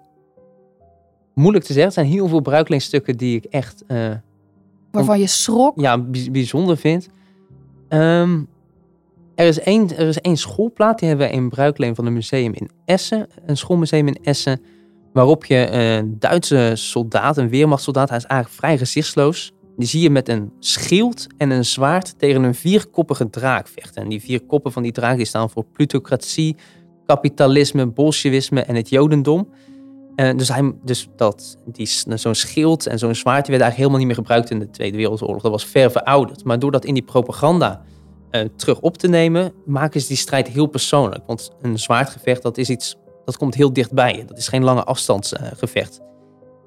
Moeilijk 1.33 1.65
te 1.65 1.73
zeggen. 1.73 1.91
Er 1.91 1.97
zijn 1.97 2.13
heel 2.13 2.27
veel 2.27 2.41
bruikleenstukken 2.41 3.17
die 3.17 3.35
ik 3.35 3.43
echt... 3.43 3.83
Uh, 3.87 4.11
Waarvan 4.91 5.19
je 5.19 5.27
schrok? 5.27 5.79
Ja, 5.79 5.97
bijzonder 6.31 6.77
vind. 6.77 7.07
Um, 7.89 8.47
er, 9.35 9.47
is 9.47 9.59
één, 9.59 9.97
er 9.97 10.07
is 10.07 10.21
één 10.21 10.37
schoolplaat, 10.37 10.99
die 10.99 11.07
hebben 11.07 11.27
we 11.27 11.33
in 11.33 11.49
bruikleen 11.49 11.95
van 11.95 12.05
een 12.05 12.13
museum 12.13 12.53
in 12.53 12.69
Essen. 12.85 13.27
Een 13.45 13.57
schoolmuseum 13.57 14.07
in 14.07 14.17
Essen. 14.23 14.61
Waarop 15.13 15.45
je 15.45 15.69
een 15.71 16.19
Duitse 16.19 16.71
soldaat, 16.73 17.37
een 17.37 17.49
weermachtssoldaat, 17.49 18.09
hij 18.09 18.17
is 18.17 18.25
eigenlijk 18.25 18.61
vrij 18.61 18.77
gezichtsloos. 18.77 19.53
Die 19.81 19.89
zie 19.89 20.01
je 20.01 20.09
met 20.09 20.29
een 20.29 20.51
schild 20.59 21.27
en 21.37 21.49
een 21.49 21.65
zwaard 21.65 22.19
tegen 22.19 22.43
een 22.43 22.55
vierkoppige 22.55 23.29
draak 23.29 23.67
vechten. 23.67 24.01
En 24.01 24.09
die 24.09 24.21
vier 24.21 24.41
koppen 24.41 24.71
van 24.71 24.83
die 24.83 24.91
draak 24.91 25.17
die 25.17 25.25
staan 25.25 25.49
voor 25.49 25.65
plutocratie, 25.73 26.55
kapitalisme, 27.05 27.85
bolsjewisme 27.85 28.61
en 28.61 28.75
het 28.75 28.89
jodendom. 28.89 29.49
En 30.15 30.37
dus 30.37 30.47
hij, 30.47 30.73
dus 30.83 31.07
dat, 31.15 31.57
die, 31.65 31.89
zo'n 32.15 32.35
schild 32.35 32.87
en 32.87 32.99
zo'n 32.99 33.15
zwaard 33.15 33.45
die 33.45 33.57
werd 33.57 33.61
eigenlijk 33.61 33.75
helemaal 33.75 33.97
niet 33.97 34.07
meer 34.07 34.15
gebruikt 34.15 34.49
in 34.49 34.59
de 34.59 34.69
Tweede 34.69 34.97
Wereldoorlog. 34.97 35.41
Dat 35.41 35.51
was 35.51 35.65
ver 35.65 35.91
verouderd. 35.91 36.43
Maar 36.43 36.59
door 36.59 36.71
dat 36.71 36.85
in 36.85 36.93
die 36.93 37.03
propaganda 37.03 37.81
uh, 38.31 38.41
terug 38.55 38.79
op 38.79 38.97
te 38.97 39.07
nemen, 39.07 39.53
maken 39.65 40.01
ze 40.01 40.07
die 40.07 40.17
strijd 40.17 40.47
heel 40.47 40.67
persoonlijk. 40.67 41.23
Want 41.25 41.51
een 41.61 41.79
zwaardgevecht, 41.79 42.41
dat 42.41 42.57
is 42.57 42.69
iets, 42.69 42.95
dat 43.25 43.37
komt 43.37 43.55
heel 43.55 43.73
dichtbij. 43.73 44.23
Dat 44.27 44.37
is 44.37 44.47
geen 44.47 44.63
lange 44.63 44.83
afstandsgevecht. 44.83 45.99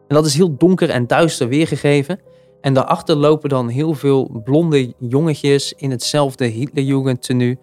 En 0.08 0.14
dat 0.14 0.26
is 0.26 0.34
heel 0.34 0.56
donker 0.56 0.90
en 0.90 1.06
duister 1.06 1.48
weergegeven. 1.48 2.20
En 2.64 2.74
daarachter 2.74 3.16
lopen 3.16 3.48
dan 3.48 3.68
heel 3.68 3.94
veel 3.94 4.40
blonde 4.44 4.94
jongetjes 4.98 5.72
in 5.72 5.90
hetzelfde 5.90 6.44
Hitlerjugend 6.44 7.22
tenue. 7.22 7.58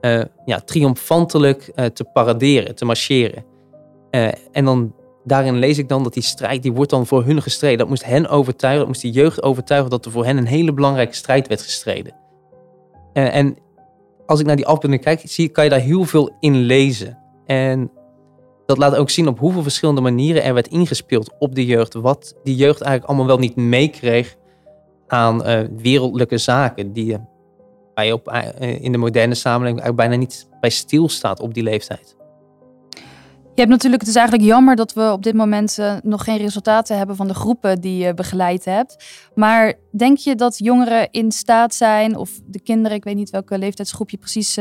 Uh, 0.00 0.22
ja, 0.44 0.60
triomfantelijk 0.60 1.72
uh, 1.74 1.84
te 1.84 2.04
paraderen, 2.04 2.74
te 2.74 2.84
marcheren. 2.84 3.44
Uh, 4.10 4.28
en 4.52 4.64
dan 4.64 4.94
daarin 5.24 5.58
lees 5.58 5.78
ik 5.78 5.88
dan 5.88 6.02
dat 6.02 6.14
die 6.14 6.22
strijd, 6.22 6.62
die 6.62 6.72
wordt 6.72 6.90
dan 6.90 7.06
voor 7.06 7.24
hun 7.24 7.42
gestreden. 7.42 7.78
Dat 7.78 7.88
moest 7.88 8.04
hen 8.04 8.28
overtuigen, 8.28 8.80
dat 8.80 8.88
moest 8.88 9.02
die 9.02 9.12
jeugd 9.12 9.42
overtuigen 9.42 9.90
dat 9.90 10.04
er 10.04 10.10
voor 10.10 10.24
hen 10.24 10.36
een 10.36 10.46
hele 10.46 10.72
belangrijke 10.72 11.14
strijd 11.14 11.48
werd 11.48 11.62
gestreden. 11.62 12.14
en 13.12 13.56
als 14.26 14.40
ik 14.40 14.46
naar 14.46 14.56
die 14.56 14.66
afbeelding 14.66 15.02
kijk, 15.02 15.20
zie, 15.24 15.48
kan 15.48 15.64
je 15.64 15.70
daar 15.70 15.80
heel 15.80 16.04
veel 16.04 16.36
in 16.40 16.56
lezen. 16.56 17.18
En 17.46 17.90
dat 18.68 18.78
laat 18.78 18.96
ook 18.96 19.10
zien 19.10 19.28
op 19.28 19.38
hoeveel 19.38 19.62
verschillende 19.62 20.00
manieren 20.00 20.42
er 20.42 20.54
werd 20.54 20.68
ingespeeld 20.68 21.34
op 21.38 21.54
de 21.54 21.66
jeugd. 21.66 21.94
Wat 21.94 22.34
die 22.42 22.56
jeugd 22.56 22.80
eigenlijk 22.80 23.10
allemaal 23.10 23.26
wel 23.26 23.38
niet 23.38 23.56
meekreeg 23.56 24.36
aan 25.08 25.48
uh, 25.48 25.60
wereldlijke 25.76 26.38
zaken. 26.38 26.92
Die, 26.92 27.16
waar 27.94 28.04
je 28.04 28.12
op, 28.12 28.32
uh, 28.32 28.82
in 28.82 28.92
de 28.92 28.98
moderne 28.98 29.34
samenleving 29.34 29.94
bijna 29.94 30.16
niet 30.16 30.48
bij 30.60 30.70
stilstaat 30.70 31.40
op 31.40 31.54
die 31.54 31.62
leeftijd. 31.62 32.16
Je 33.54 33.64
hebt 33.64 33.76
natuurlijk, 33.76 34.02
het 34.02 34.10
is 34.10 34.16
eigenlijk 34.16 34.48
jammer 34.48 34.76
dat 34.76 34.92
we 34.92 35.12
op 35.12 35.22
dit 35.22 35.34
moment 35.34 35.78
nog 36.02 36.24
geen 36.24 36.36
resultaten 36.36 36.96
hebben 36.96 37.16
van 37.16 37.28
de 37.28 37.34
groepen 37.34 37.80
die 37.80 38.04
je 38.04 38.14
begeleid 38.14 38.64
hebt. 38.64 39.04
Maar 39.34 39.74
denk 39.96 40.18
je 40.18 40.34
dat 40.34 40.58
jongeren 40.58 41.08
in 41.10 41.32
staat 41.32 41.74
zijn, 41.74 42.16
of 42.16 42.30
de 42.46 42.60
kinderen, 42.60 42.96
ik 42.96 43.04
weet 43.04 43.14
niet 43.14 43.30
welke 43.30 43.58
leeftijdsgroep 43.58 44.10
je 44.10 44.16
precies 44.16 44.58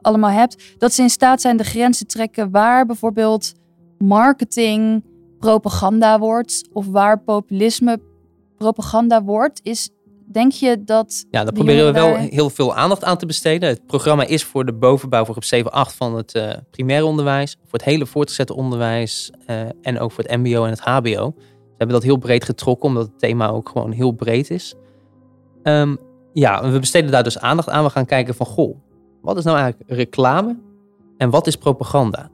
allemaal 0.00 0.30
hebt, 0.30 0.74
dat 0.78 0.92
ze 0.92 1.02
in 1.02 1.10
staat 1.10 1.40
zijn 1.40 1.56
de 1.56 1.64
grenzen 1.64 2.06
te 2.06 2.14
trekken 2.14 2.50
waar 2.50 2.86
bijvoorbeeld 2.86 3.52
marketing 3.98 5.04
propaganda 5.38 6.18
wordt 6.18 6.68
of 6.72 6.86
waar 6.86 7.20
populisme 7.20 8.00
propaganda 8.62 9.22
wordt? 9.22 9.60
Is 9.62 9.90
Denk 10.32 10.52
je 10.52 10.84
dat. 10.84 11.24
Ja, 11.30 11.44
daar 11.44 11.52
proberen 11.52 11.86
we 11.86 11.92
wel 11.92 12.16
heel 12.16 12.50
veel 12.50 12.74
aandacht 12.74 13.04
aan 13.04 13.16
te 13.16 13.26
besteden. 13.26 13.68
Het 13.68 13.86
programma 13.86 14.24
is 14.24 14.44
voor 14.44 14.64
de 14.64 14.72
bovenbouw 14.72 15.24
voor 15.24 15.36
groep 15.42 15.64
7-8 15.92 15.96
van 15.96 16.16
het 16.16 16.34
uh, 16.34 16.52
primair 16.70 17.04
onderwijs, 17.04 17.56
voor 17.62 17.78
het 17.78 17.84
hele 17.84 18.06
voortgezet 18.06 18.50
onderwijs 18.50 19.30
uh, 19.50 19.60
en 19.82 19.98
ook 19.98 20.12
voor 20.12 20.24
het 20.24 20.36
MBO 20.36 20.64
en 20.64 20.70
het 20.70 20.80
HBO. 20.80 21.34
We 21.36 21.78
hebben 21.78 21.96
dat 21.96 22.02
heel 22.02 22.16
breed 22.16 22.44
getrokken, 22.44 22.88
omdat 22.88 23.06
het 23.06 23.18
thema 23.18 23.48
ook 23.48 23.68
gewoon 23.68 23.92
heel 23.92 24.12
breed 24.12 24.50
is. 24.50 24.74
Um, 25.62 25.98
ja, 26.32 26.70
we 26.70 26.78
besteden 26.78 27.10
daar 27.10 27.22
dus 27.22 27.38
aandacht 27.38 27.68
aan. 27.68 27.84
We 27.84 27.90
gaan 27.90 28.06
kijken 28.06 28.34
van, 28.34 28.46
goh, 28.46 28.76
wat 29.22 29.36
is 29.36 29.44
nou 29.44 29.58
eigenlijk 29.58 29.90
reclame 29.90 30.58
en 31.16 31.30
wat 31.30 31.46
is 31.46 31.56
propaganda? 31.56 32.30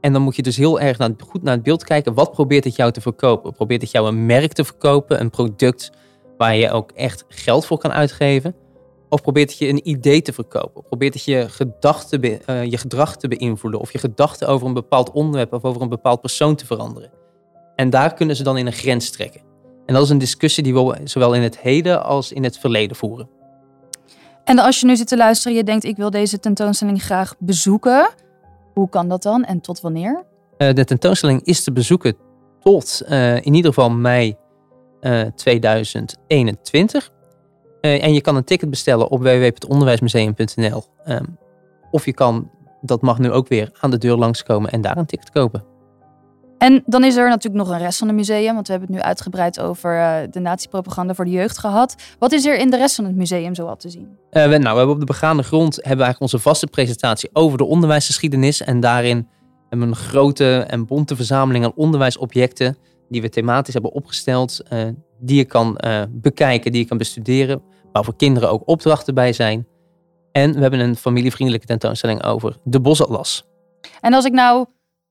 En 0.00 0.12
dan 0.12 0.22
moet 0.22 0.36
je 0.36 0.42
dus 0.42 0.56
heel 0.56 0.80
erg 0.80 0.98
naar, 0.98 1.10
goed 1.28 1.42
naar 1.42 1.54
het 1.54 1.62
beeld 1.62 1.84
kijken. 1.84 2.14
Wat 2.14 2.32
probeert 2.32 2.64
het 2.64 2.76
jou 2.76 2.92
te 2.92 3.00
verkopen? 3.00 3.52
Probeert 3.52 3.82
het 3.82 3.90
jou 3.90 4.08
een 4.08 4.26
merk 4.26 4.52
te 4.52 4.64
verkopen, 4.64 5.20
een 5.20 5.30
product 5.30 5.90
waar 6.36 6.56
je 6.56 6.70
ook 6.70 6.90
echt 6.90 7.24
geld 7.28 7.66
voor 7.66 7.78
kan 7.78 7.92
uitgeven? 7.92 8.54
Of 9.08 9.22
probeert 9.22 9.50
het 9.50 9.58
je 9.58 9.68
een 9.68 9.88
idee 9.88 10.22
te 10.22 10.32
verkopen? 10.32 10.82
Probeert 10.82 11.14
het 11.14 11.24
je, 11.24 11.48
gedachten, 11.48 12.24
uh, 12.24 12.64
je 12.64 12.76
gedrag 12.76 13.16
te 13.16 13.28
beïnvloeden? 13.28 13.80
Of 13.80 13.92
je 13.92 13.98
gedachten 13.98 14.48
over 14.48 14.66
een 14.66 14.74
bepaald 14.74 15.10
onderwerp 15.10 15.52
of 15.52 15.64
over 15.64 15.82
een 15.82 15.88
bepaald 15.88 16.20
persoon 16.20 16.54
te 16.54 16.66
veranderen? 16.66 17.10
En 17.76 17.90
daar 17.90 18.14
kunnen 18.14 18.36
ze 18.36 18.42
dan 18.42 18.56
in 18.56 18.66
een 18.66 18.72
grens 18.72 19.10
trekken. 19.10 19.40
En 19.86 19.94
dat 19.94 20.04
is 20.04 20.10
een 20.10 20.18
discussie 20.18 20.62
die 20.62 20.74
we 20.74 21.00
zowel 21.04 21.34
in 21.34 21.42
het 21.42 21.58
heden 21.58 22.04
als 22.04 22.32
in 22.32 22.44
het 22.44 22.58
verleden 22.58 22.96
voeren. 22.96 23.28
En 24.44 24.58
als 24.58 24.80
je 24.80 24.86
nu 24.86 24.96
zit 24.96 25.08
te 25.08 25.16
luisteren 25.16 25.52
en 25.52 25.58
je 25.58 25.64
denkt, 25.64 25.84
ik 25.84 25.96
wil 25.96 26.10
deze 26.10 26.40
tentoonstelling 26.40 27.02
graag 27.02 27.34
bezoeken. 27.38 28.08
Hoe 28.74 28.88
kan 28.88 29.08
dat 29.08 29.22
dan 29.22 29.44
en 29.44 29.60
tot 29.60 29.80
wanneer? 29.80 30.24
Uh, 30.58 30.72
de 30.72 30.84
tentoonstelling 30.84 31.42
is 31.42 31.64
te 31.64 31.72
bezoeken 31.72 32.16
tot 32.60 33.02
uh, 33.08 33.36
in 33.36 33.54
ieder 33.54 33.72
geval 33.72 33.90
mei 33.90 34.36
2021. 35.34 37.10
Eh, 37.80 37.94
eh, 37.94 38.04
en 38.04 38.14
je 38.14 38.20
kan 38.20 38.36
een 38.36 38.44
ticket 38.44 38.70
bestellen 38.70 39.08
op 39.08 39.20
www.onderwijsmuseum.nl. 39.20 40.84
Ehm, 41.04 41.24
of 41.90 42.04
je 42.04 42.12
kan, 42.12 42.50
dat 42.80 43.02
mag 43.02 43.18
nu 43.18 43.30
ook 43.30 43.48
weer, 43.48 43.70
aan 43.80 43.90
de 43.90 43.98
deur 43.98 44.16
langskomen 44.16 44.70
en 44.70 44.80
daar 44.80 44.96
een 44.96 45.06
ticket 45.06 45.30
kopen. 45.30 45.64
En 46.60 46.82
dan 46.86 47.04
is 47.04 47.16
er 47.16 47.28
natuurlijk 47.28 47.64
nog 47.64 47.74
een 47.74 47.82
rest 47.82 47.98
van 47.98 48.06
het 48.08 48.16
museum, 48.16 48.54
want 48.54 48.66
we 48.66 48.72
hebben 48.72 48.90
het 48.90 48.98
nu 48.98 49.04
uitgebreid 49.08 49.60
over 49.60 49.96
uh, 49.96 50.16
de 50.30 50.40
nazi-propaganda 50.40 51.14
voor 51.14 51.24
de 51.24 51.30
jeugd 51.30 51.58
gehad. 51.58 51.94
Wat 52.18 52.32
is 52.32 52.46
er 52.46 52.58
in 52.58 52.70
de 52.70 52.76
rest 52.76 52.94
van 52.94 53.04
het 53.04 53.16
museum 53.16 53.54
zoal 53.54 53.76
te 53.76 53.90
zien? 53.90 54.08
Uh, 54.30 54.42
we, 54.42 54.58
nou, 54.58 54.62
we 54.62 54.66
hebben 54.66 54.88
op 54.88 55.00
de 55.00 55.06
begaande 55.06 55.42
grond 55.42 55.74
hebben 55.74 55.96
we 55.96 56.02
eigenlijk 56.02 56.32
onze 56.32 56.38
vaste 56.38 56.66
presentatie 56.66 57.30
over 57.32 57.58
de 57.58 57.64
onderwijsgeschiedenis. 57.64 58.62
En 58.62 58.80
daarin 58.80 59.28
hebben 59.68 59.88
we 59.88 59.94
een 59.94 60.00
grote 60.00 60.58
en 60.58 60.86
bonte 60.86 61.16
verzameling 61.16 61.64
aan 61.64 61.72
onderwijsobjecten 61.74 62.76
die 63.08 63.22
we 63.22 63.28
thematisch 63.28 63.74
hebben 63.74 63.92
opgesteld, 63.92 64.60
uh, 64.72 64.80
die 65.18 65.36
je 65.36 65.44
kan 65.44 65.78
bekijken, 66.10 66.72
die 66.72 66.80
je 66.80 66.88
kan 66.88 66.98
bestuderen, 66.98 67.62
waar 67.92 68.04
voor 68.04 68.16
kinderen 68.16 68.50
ook 68.50 68.62
opdrachten 68.64 69.14
bij 69.14 69.32
zijn. 69.32 69.66
En 70.32 70.54
we 70.54 70.60
hebben 70.60 70.80
een 70.80 70.96
familievriendelijke 70.96 71.66
tentoonstelling 71.66 72.24
over 72.24 72.56
de 72.64 72.80
bosatlas. 72.80 73.44
En 74.00 74.14
als 74.14 74.24
ik 74.24 74.32
nou 74.32 74.66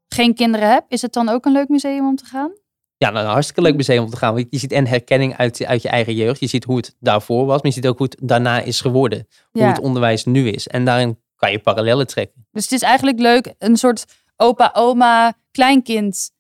geen 0.10 0.34
kinderen 0.36 0.72
heb, 0.72 0.86
is 0.88 1.02
het 1.02 1.14
dan 1.14 1.30
ook 1.30 1.46
een 1.46 1.52
leuk 1.52 1.70
museum 1.70 2.08
om 2.08 2.16
te 2.16 2.26
gaan? 2.26 2.52
Ja, 2.98 3.10
nou, 3.10 3.26
een 3.26 3.32
hartstikke 3.32 3.62
leuk 3.62 3.76
museum 3.76 4.04
om 4.04 4.10
te 4.10 4.18
gaan. 4.18 4.46
Je 4.50 4.60
ziet 4.60 4.72
en 4.72 4.88
herkenning 4.88 5.38
uit, 5.38 5.66
uit 5.66 5.82
je 5.82 5.90
eigen 5.90 6.16
jeugd. 6.16 6.40
Je 6.40 6.48
ziet 6.48 6.64
hoe 6.64 6.78
het 6.78 6.96
daarvoor 7.00 7.46
was, 7.46 7.62
maar 7.62 7.72
je 7.72 7.78
ziet 7.78 7.88
ook 7.88 7.98
hoe 7.98 8.08
het 8.10 8.20
daarna 8.30 8.60
is 8.60 8.82
geworden. 8.82 9.28
Hoe 9.52 9.64
het 9.64 9.80
onderwijs 9.80 10.26
nu 10.26 10.48
is. 10.50 10.68
En 10.68 10.86
daarin 10.86 11.20
kan 11.36 11.52
je 11.52 11.60
parallellen 11.60 12.08
trekken. 12.08 12.48
Dus 12.52 12.64
het 12.64 12.72
is 12.72 12.82
eigenlijk 12.82 13.20
leuk, 13.20 13.54
een 13.58 13.78
soort 13.78 14.06
opa, 14.36 14.70
oma, 14.74 15.34
kleinkind 15.52 16.32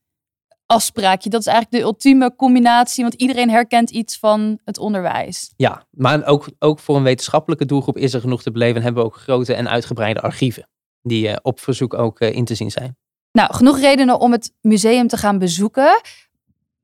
afspraakje. 0.66 1.30
Dat 1.30 1.40
is 1.40 1.48
eigenlijk 1.48 1.84
de 1.84 1.90
ultieme 1.90 2.36
combinatie, 2.36 3.04
want 3.04 3.14
iedereen 3.14 3.50
herkent 3.50 3.90
iets 3.90 4.18
van 4.18 4.60
het 4.64 4.78
onderwijs. 4.78 5.54
Ja, 5.56 5.86
maar 5.92 6.26
ook, 6.26 6.50
ook 6.60 6.80
voor 6.80 6.96
een 6.96 7.04
wetenschappelijke 7.04 7.66
doelgroep 7.66 7.98
is 7.98 8.14
er 8.14 8.22
genoeg 8.22 8.42
te 8.42 8.52
beleven. 8.52 8.76
En 8.76 8.84
hebben 8.84 9.04
we 9.04 9.10
ook 9.10 9.18
grote 9.18 9.54
en 9.54 9.70
uitgebreide 9.70 10.22
archieven 10.22 10.70
die 11.02 11.28
uh, 11.28 11.36
op 11.42 11.60
verzoek 11.60 11.94
ook 11.94 12.22
uh, 12.22 12.36
in 12.36 12.46
te 12.46 12.56
zien 12.56 12.72
zijn. 12.72 12.98
Nou, 13.32 13.54
genoeg 13.54 13.80
redenen 13.80 14.20
om 14.20 14.32
het 14.32 14.54
museum 14.62 15.08
te 15.08 15.18
gaan 15.18 15.38
bezoeken. 15.38 16.02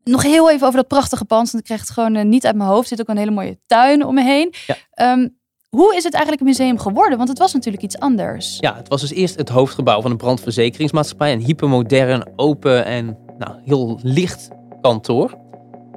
Nog 0.03 0.23
heel 0.23 0.51
even 0.51 0.67
over 0.67 0.79
dat 0.79 0.87
prachtige 0.87 1.25
pand, 1.25 1.51
want 1.51 1.57
ik 1.57 1.63
krijg 1.63 1.81
het 1.81 1.89
gewoon 1.89 2.15
uh, 2.15 2.23
niet 2.23 2.45
uit 2.45 2.55
mijn 2.55 2.69
hoofd. 2.69 2.91
Er 2.91 2.97
zit 2.97 3.01
ook 3.01 3.07
een 3.07 3.17
hele 3.17 3.31
mooie 3.31 3.59
tuin 3.65 4.05
om 4.05 4.13
me 4.13 4.23
heen. 4.23 4.53
Ja. 4.65 5.11
Um, 5.11 5.37
hoe 5.69 5.95
is 5.95 6.03
het 6.03 6.13
eigenlijk 6.13 6.43
een 6.43 6.49
museum 6.49 6.79
geworden? 6.79 7.17
Want 7.17 7.29
het 7.29 7.37
was 7.37 7.53
natuurlijk 7.53 7.83
iets 7.83 7.99
anders. 7.99 8.57
Ja, 8.59 8.75
het 8.75 8.87
was 8.87 9.01
dus 9.01 9.11
eerst 9.11 9.35
het 9.35 9.49
hoofdgebouw 9.49 10.01
van 10.01 10.11
een 10.11 10.17
brandverzekeringsmaatschappij. 10.17 11.33
Een 11.33 11.41
hypermodern, 11.41 12.31
open 12.35 12.85
en 12.85 13.17
nou, 13.37 13.59
heel 13.63 13.99
licht 14.03 14.49
kantoor. 14.81 15.37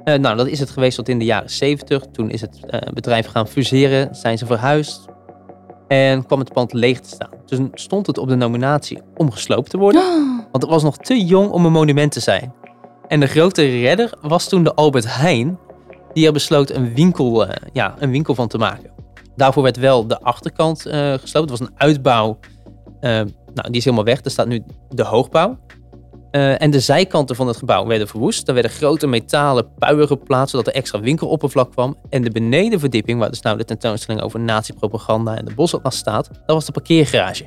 Uh, 0.05 0.15
nou, 0.15 0.37
dat 0.37 0.47
is 0.47 0.59
het 0.59 0.69
geweest 0.69 0.95
tot 0.95 1.09
in 1.09 1.19
de 1.19 1.25
jaren 1.25 1.49
70. 1.49 2.03
Toen 2.11 2.29
is 2.29 2.41
het 2.41 2.59
uh, 2.69 2.79
bedrijf 2.93 3.25
gaan 3.25 3.47
fuseren, 3.47 4.15
zijn 4.15 4.37
ze 4.37 4.45
verhuisd 4.45 5.05
en 5.87 6.25
kwam 6.25 6.39
het 6.39 6.53
pand 6.53 6.73
leeg 6.73 6.99
te 6.99 7.09
staan. 7.09 7.29
Toen 7.45 7.71
stond 7.73 8.07
het 8.07 8.17
op 8.17 8.27
de 8.27 8.35
nominatie 8.35 9.01
om 9.15 9.31
gesloopt 9.31 9.69
te 9.69 9.77
worden, 9.77 10.01
want 10.51 10.63
het 10.63 10.71
was 10.71 10.83
nog 10.83 10.97
te 10.97 11.25
jong 11.25 11.49
om 11.49 11.65
een 11.65 11.71
monument 11.71 12.11
te 12.11 12.19
zijn. 12.19 12.53
En 13.07 13.19
de 13.19 13.27
grote 13.27 13.61
redder 13.61 14.13
was 14.21 14.49
toen 14.49 14.63
de 14.63 14.73
Albert 14.73 15.15
Heijn, 15.15 15.59
die 16.13 16.25
er 16.25 16.33
besloot 16.33 16.69
een 16.69 16.93
winkel, 16.93 17.47
uh, 17.47 17.49
ja, 17.73 17.95
een 17.99 18.11
winkel 18.11 18.35
van 18.35 18.47
te 18.47 18.57
maken. 18.57 18.91
Daarvoor 19.35 19.63
werd 19.63 19.77
wel 19.77 20.07
de 20.07 20.19
achterkant 20.19 20.81
gesloopt. 20.81 21.49
Het 21.49 21.59
was 21.59 21.59
een 21.59 21.73
uitbouw. 21.75 22.39
nou, 23.01 23.27
die 23.53 23.75
is 23.75 23.83
helemaal 23.83 24.05
weg. 24.05 24.23
Er 24.23 24.31
staat 24.31 24.47
nu 24.47 24.63
de 24.89 25.03
hoogbouw. 25.03 25.57
Uh, 26.31 26.61
en 26.61 26.71
de 26.71 26.79
zijkanten 26.79 27.35
van 27.35 27.47
het 27.47 27.57
gebouw 27.57 27.85
werden 27.85 28.07
verwoest. 28.07 28.47
Er 28.47 28.53
werden 28.53 28.71
grote 28.71 29.07
metalen 29.07 29.73
puien 29.73 30.07
geplaatst, 30.07 30.49
zodat 30.49 30.67
er 30.67 30.73
extra 30.73 30.99
winkeloppervlak 30.99 31.71
kwam. 31.71 31.97
En 32.09 32.21
de 32.21 32.31
benedenverdieping, 32.31 33.19
waar 33.19 33.29
dus 33.29 33.41
nou 33.41 33.57
de 33.57 33.65
tentoonstelling 33.65 34.23
over 34.23 34.39
nazi-propaganda 34.39 35.37
en 35.37 35.45
de 35.45 35.53
bosatlas 35.53 35.97
staat, 35.97 36.29
dat 36.29 36.55
was 36.55 36.65
de 36.65 36.71
parkeergarage. 36.71 37.45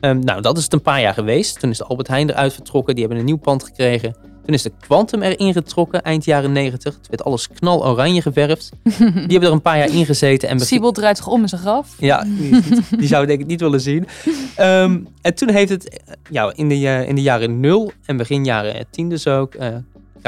Um, 0.00 0.18
nou, 0.18 0.40
dat 0.40 0.56
is 0.56 0.64
het 0.64 0.72
een 0.72 0.82
paar 0.82 1.00
jaar 1.00 1.14
geweest. 1.14 1.60
Toen 1.60 1.70
is 1.70 1.78
de 1.78 1.84
Albert 1.84 2.08
Heijn 2.08 2.30
eruit 2.30 2.52
vertrokken. 2.52 2.94
Die 2.94 3.02
hebben 3.04 3.20
een 3.20 3.26
nieuw 3.26 3.38
pand 3.38 3.64
gekregen. 3.64 4.16
Toen 4.44 4.54
is 4.54 4.62
de 4.62 4.72
Quantum 4.80 5.22
erin 5.22 5.52
getrokken, 5.52 6.02
eind 6.02 6.24
jaren 6.24 6.52
90. 6.52 6.92
Toen 6.92 7.02
werd 7.08 7.24
alles 7.24 7.48
knaloranje 7.48 8.22
geverfd. 8.22 8.70
Die 8.82 9.02
hebben 9.12 9.42
er 9.42 9.52
een 9.52 9.62
paar 9.62 9.78
jaar 9.78 9.94
in 9.94 10.06
gezeten. 10.06 10.48
En 10.48 10.60
Siebel 10.60 10.92
draait 10.92 11.16
zich 11.16 11.26
om 11.26 11.42
in 11.42 11.48
zijn 11.48 11.60
graf. 11.60 11.94
Ja, 11.98 12.24
die, 12.26 12.60
die 12.98 13.08
zou 13.08 13.22
ik 13.22 13.28
denk 13.28 13.40
ik 13.40 13.46
niet 13.46 13.60
willen 13.60 13.80
zien. 13.80 14.06
Um, 14.60 15.08
en 15.20 15.34
toen 15.34 15.48
heeft 15.48 15.70
het 15.70 16.00
ja, 16.30 16.52
in, 16.54 16.68
de, 16.68 17.04
in 17.06 17.14
de 17.14 17.22
jaren 17.22 17.60
nul 17.60 17.92
en 18.04 18.16
begin 18.16 18.44
jaren 18.44 18.86
tien 18.90 19.08
dus 19.08 19.26
ook 19.26 19.54
uh, 19.54 19.66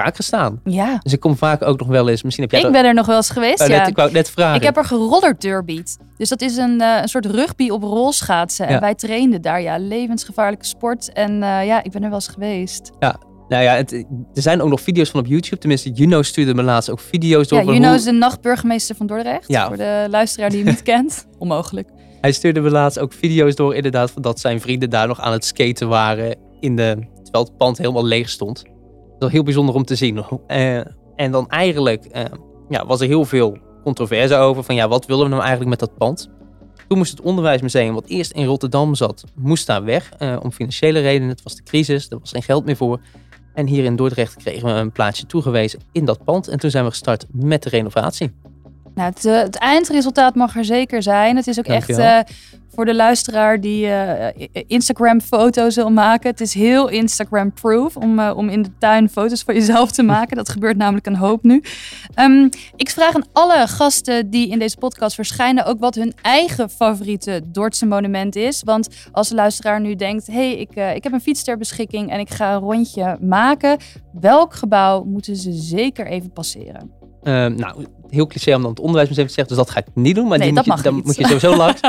gestaan. 0.06 0.60
Ja. 0.64 0.98
Dus 1.02 1.12
ik 1.12 1.20
kom 1.20 1.36
vaak 1.36 1.62
ook 1.62 1.78
nog 1.78 1.88
wel 1.88 2.08
eens. 2.08 2.22
Misschien 2.22 2.44
heb 2.44 2.52
jij 2.52 2.68
ik 2.68 2.72
ben 2.72 2.84
er 2.84 2.94
nog 2.94 3.06
wel 3.06 3.16
eens 3.16 3.30
geweest, 3.30 3.66
ja. 3.66 3.78
Net, 3.78 3.88
ik 3.88 3.96
wou 3.96 4.12
net 4.12 4.30
vragen. 4.30 4.56
Ik 4.56 4.62
heb 4.62 4.76
er 4.76 4.84
gerollerdurbied. 4.84 5.96
Dus 6.16 6.28
dat 6.28 6.40
is 6.40 6.56
een, 6.56 6.80
uh, 6.80 6.98
een 7.02 7.08
soort 7.08 7.26
rugby 7.26 7.68
op 7.68 7.82
rolschaatsen. 7.82 8.66
En 8.66 8.80
wij 8.80 8.94
trainden 8.94 9.42
daar, 9.42 9.62
ja. 9.62 9.78
Levensgevaarlijke 9.78 10.66
sport. 10.66 11.12
En 11.12 11.32
uh, 11.32 11.66
ja, 11.66 11.82
ik 11.82 11.90
ben 11.90 12.02
er 12.02 12.08
wel 12.08 12.18
eens 12.18 12.28
geweest. 12.28 12.90
Ja, 12.98 13.16
nou 13.48 13.62
ja, 13.62 13.74
het, 13.74 13.92
er 14.34 14.42
zijn 14.42 14.62
ook 14.62 14.68
nog 14.68 14.80
video's 14.80 15.10
van 15.10 15.20
op 15.20 15.26
YouTube. 15.26 15.58
Tenminste, 15.58 15.90
Juno 15.90 16.22
stuurde 16.22 16.54
me 16.54 16.62
laatst 16.62 16.90
ook 16.90 17.00
video's 17.00 17.48
door. 17.48 17.64
Ja, 17.64 17.72
Juno 17.72 17.94
is 17.94 18.04
de 18.04 18.12
nachtburgemeester 18.12 18.96
van 18.96 19.06
Dordrecht. 19.06 19.48
Ja. 19.48 19.66
Voor 19.66 19.76
de 19.76 20.06
luisteraar 20.10 20.50
die 20.50 20.58
hem 20.58 20.68
niet 20.68 20.82
kent. 20.92 21.26
Onmogelijk. 21.38 21.88
Hij 22.20 22.32
stuurde 22.32 22.60
me 22.60 22.70
laatst 22.70 22.98
ook 22.98 23.12
video's 23.12 23.54
door, 23.54 23.74
inderdaad, 23.74 24.10
van 24.10 24.22
dat 24.22 24.40
zijn 24.40 24.60
vrienden 24.60 24.90
daar 24.90 25.06
nog 25.06 25.20
aan 25.20 25.32
het 25.32 25.44
skaten 25.44 25.88
waren. 25.88 26.36
In 26.60 26.76
de, 26.76 26.96
terwijl 27.22 27.44
het 27.44 27.56
pand 27.56 27.78
helemaal 27.78 28.04
leeg 28.04 28.28
stond. 28.28 28.64
Was 29.18 29.30
heel 29.30 29.42
bijzonder 29.42 29.74
om 29.74 29.84
te 29.84 29.94
zien. 29.94 30.24
Uh, 30.48 30.76
en 31.16 31.30
dan 31.30 31.48
eigenlijk 31.48 32.06
uh, 32.16 32.22
ja, 32.68 32.86
was 32.86 33.00
er 33.00 33.06
heel 33.06 33.24
veel 33.24 33.58
controverse 33.84 34.36
over. 34.36 34.64
Van 34.64 34.74
ja, 34.74 34.88
wat 34.88 35.06
willen 35.06 35.22
we 35.22 35.28
nou 35.28 35.40
eigenlijk 35.40 35.70
met 35.70 35.80
dat 35.80 35.98
pand? 35.98 36.30
Toen 36.88 36.98
moest 36.98 37.10
het 37.10 37.20
onderwijsmuseum, 37.20 37.94
wat 37.94 38.06
eerst 38.06 38.32
in 38.32 38.46
Rotterdam 38.46 38.94
zat, 38.94 39.24
moest 39.34 39.66
daar 39.66 39.84
weg. 39.84 40.12
Uh, 40.18 40.36
om 40.42 40.52
financiële 40.52 41.00
redenen. 41.00 41.28
Het 41.28 41.42
was 41.42 41.56
de 41.56 41.62
crisis, 41.62 42.08
er 42.08 42.18
was 42.18 42.30
geen 42.30 42.42
geld 42.42 42.64
meer 42.64 42.76
voor. 42.76 43.00
En 43.54 43.66
hier 43.66 43.84
in 43.84 43.96
Dordrecht 43.96 44.36
kregen 44.36 44.64
we 44.64 44.80
een 44.80 44.92
plaatsje 44.92 45.26
toegewezen 45.26 45.80
in 45.92 46.04
dat 46.04 46.24
pand. 46.24 46.48
En 46.48 46.58
toen 46.58 46.70
zijn 46.70 46.84
we 46.84 46.90
gestart 46.90 47.26
met 47.32 47.62
de 47.62 47.68
renovatie. 47.68 48.32
Nou, 48.98 49.10
het, 49.10 49.24
eh, 49.24 49.38
het 49.38 49.56
eindresultaat 49.56 50.34
mag 50.34 50.56
er 50.56 50.64
zeker 50.64 51.02
zijn. 51.02 51.36
Het 51.36 51.46
is 51.46 51.58
ook 51.58 51.66
echt 51.66 51.98
eh, 51.98 52.18
voor 52.74 52.84
de 52.84 52.94
luisteraar 52.94 53.60
die 53.60 53.86
eh, 53.86 54.48
Instagram-foto's 54.66 55.74
wil 55.74 55.90
maken. 55.90 56.30
Het 56.30 56.40
is 56.40 56.54
heel 56.54 56.88
Instagram-proof 56.88 57.96
om, 57.96 58.20
om 58.20 58.48
in 58.48 58.62
de 58.62 58.70
tuin 58.78 59.08
foto's 59.08 59.42
van 59.42 59.54
jezelf 59.54 59.90
te 59.90 60.02
maken. 60.02 60.36
Dat 60.36 60.48
gebeurt 60.48 60.76
namelijk 60.76 61.06
een 61.06 61.16
hoop 61.16 61.42
nu. 61.42 61.62
Ehm, 62.14 62.48
ik 62.76 62.90
vraag 62.90 63.14
aan 63.14 63.26
alle 63.32 63.66
gasten 63.66 64.30
die 64.30 64.48
in 64.48 64.58
deze 64.58 64.76
podcast 64.76 65.14
verschijnen 65.14 65.64
ook 65.64 65.80
wat 65.80 65.94
hun 65.94 66.14
eigen 66.22 66.70
favoriete 66.70 67.42
Dordtse 67.46 67.86
monument 67.86 68.36
is. 68.36 68.62
Want 68.64 68.88
als 69.12 69.28
de 69.28 69.34
luisteraar 69.34 69.80
nu 69.80 69.94
denkt, 69.94 70.26
hé, 70.26 70.32
hey, 70.32 70.56
ik, 70.56 70.70
ik 70.96 71.02
heb 71.02 71.12
een 71.12 71.20
fiets 71.20 71.44
ter 71.44 71.58
beschikking 71.58 72.10
en 72.10 72.20
ik 72.20 72.30
ga 72.30 72.54
een 72.54 72.60
rondje 72.60 73.18
maken. 73.20 73.78
Welk 74.12 74.54
gebouw 74.54 75.04
moeten 75.04 75.36
ze 75.36 75.52
zeker 75.52 76.06
even 76.06 76.32
passeren? 76.32 76.97
Ehm, 77.22 77.54
nou, 77.54 77.86
heel 78.08 78.26
cliché 78.26 78.54
om 78.54 78.60
dan 78.62 78.70
het 78.70 78.80
onderwijsmuseum 78.80 79.26
te 79.26 79.32
zeggen, 79.32 79.56
dus 79.56 79.64
dat 79.64 79.74
ga 79.74 79.80
ik 79.80 79.94
niet 79.94 80.14
doen. 80.14 80.28
Maar 80.28 80.38
Nee, 80.38 80.46
die 80.46 80.56
dat 80.56 80.66
moet 80.66 80.76
je, 80.76 80.82
dan 80.82 80.94
niet. 80.94 81.04
moet 81.04 81.16
je 81.16 81.24
sowieso 81.24 81.56
langs. 81.64 81.80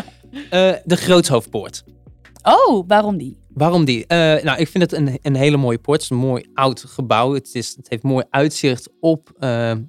Eh, 0.49 0.71
de 0.83 0.95
Grootshoofdpoort. 0.95 1.83
Oh, 2.43 2.83
waarom 2.87 3.17
die? 3.17 3.37
Waarom 3.53 3.85
die? 3.85 4.05
Eh, 4.07 4.43
nou, 4.43 4.59
ik 4.59 4.67
vind 4.67 4.83
het 4.91 4.93
een, 4.93 5.19
een 5.21 5.35
hele 5.35 5.57
mooie 5.57 5.77
poort. 5.77 6.01
Het 6.01 6.11
is 6.11 6.17
een 6.17 6.23
mooi 6.25 6.45
oud 6.53 6.83
gebouw. 6.87 7.33
Het, 7.33 7.49
is, 7.55 7.75
het 7.75 7.89
heeft 7.89 8.03
mooi 8.03 8.25
uitzicht 8.29 8.89
op 8.99 9.31
eh, 9.39 9.69
het 9.69 9.81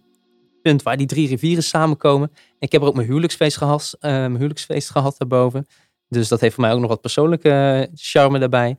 punt 0.63 0.83
waar 0.83 0.97
die 0.97 1.07
drie 1.07 1.29
rivieren 1.29 1.63
samenkomen. 1.65 2.31
Ik 2.59 2.73
heb 2.73 2.81
er 2.83 2.87
ook 2.89 2.95
mijn 2.95 3.07
huwelijksfeest 3.07 3.57
gehad, 3.57 3.97
eh, 4.01 4.11
mijn 4.11 4.33
huwelijksfeest 4.33 4.91
gehad 4.91 5.15
daarboven. 5.19 5.67
Dus 6.09 6.29
dat 6.29 6.41
heeft 6.41 6.55
voor 6.55 6.65
mij 6.65 6.73
ook 6.73 6.81
nog 6.81 6.89
wat 6.89 7.01
persoonlijke 7.01 7.89
charme 7.95 8.39
daarbij. 8.39 8.77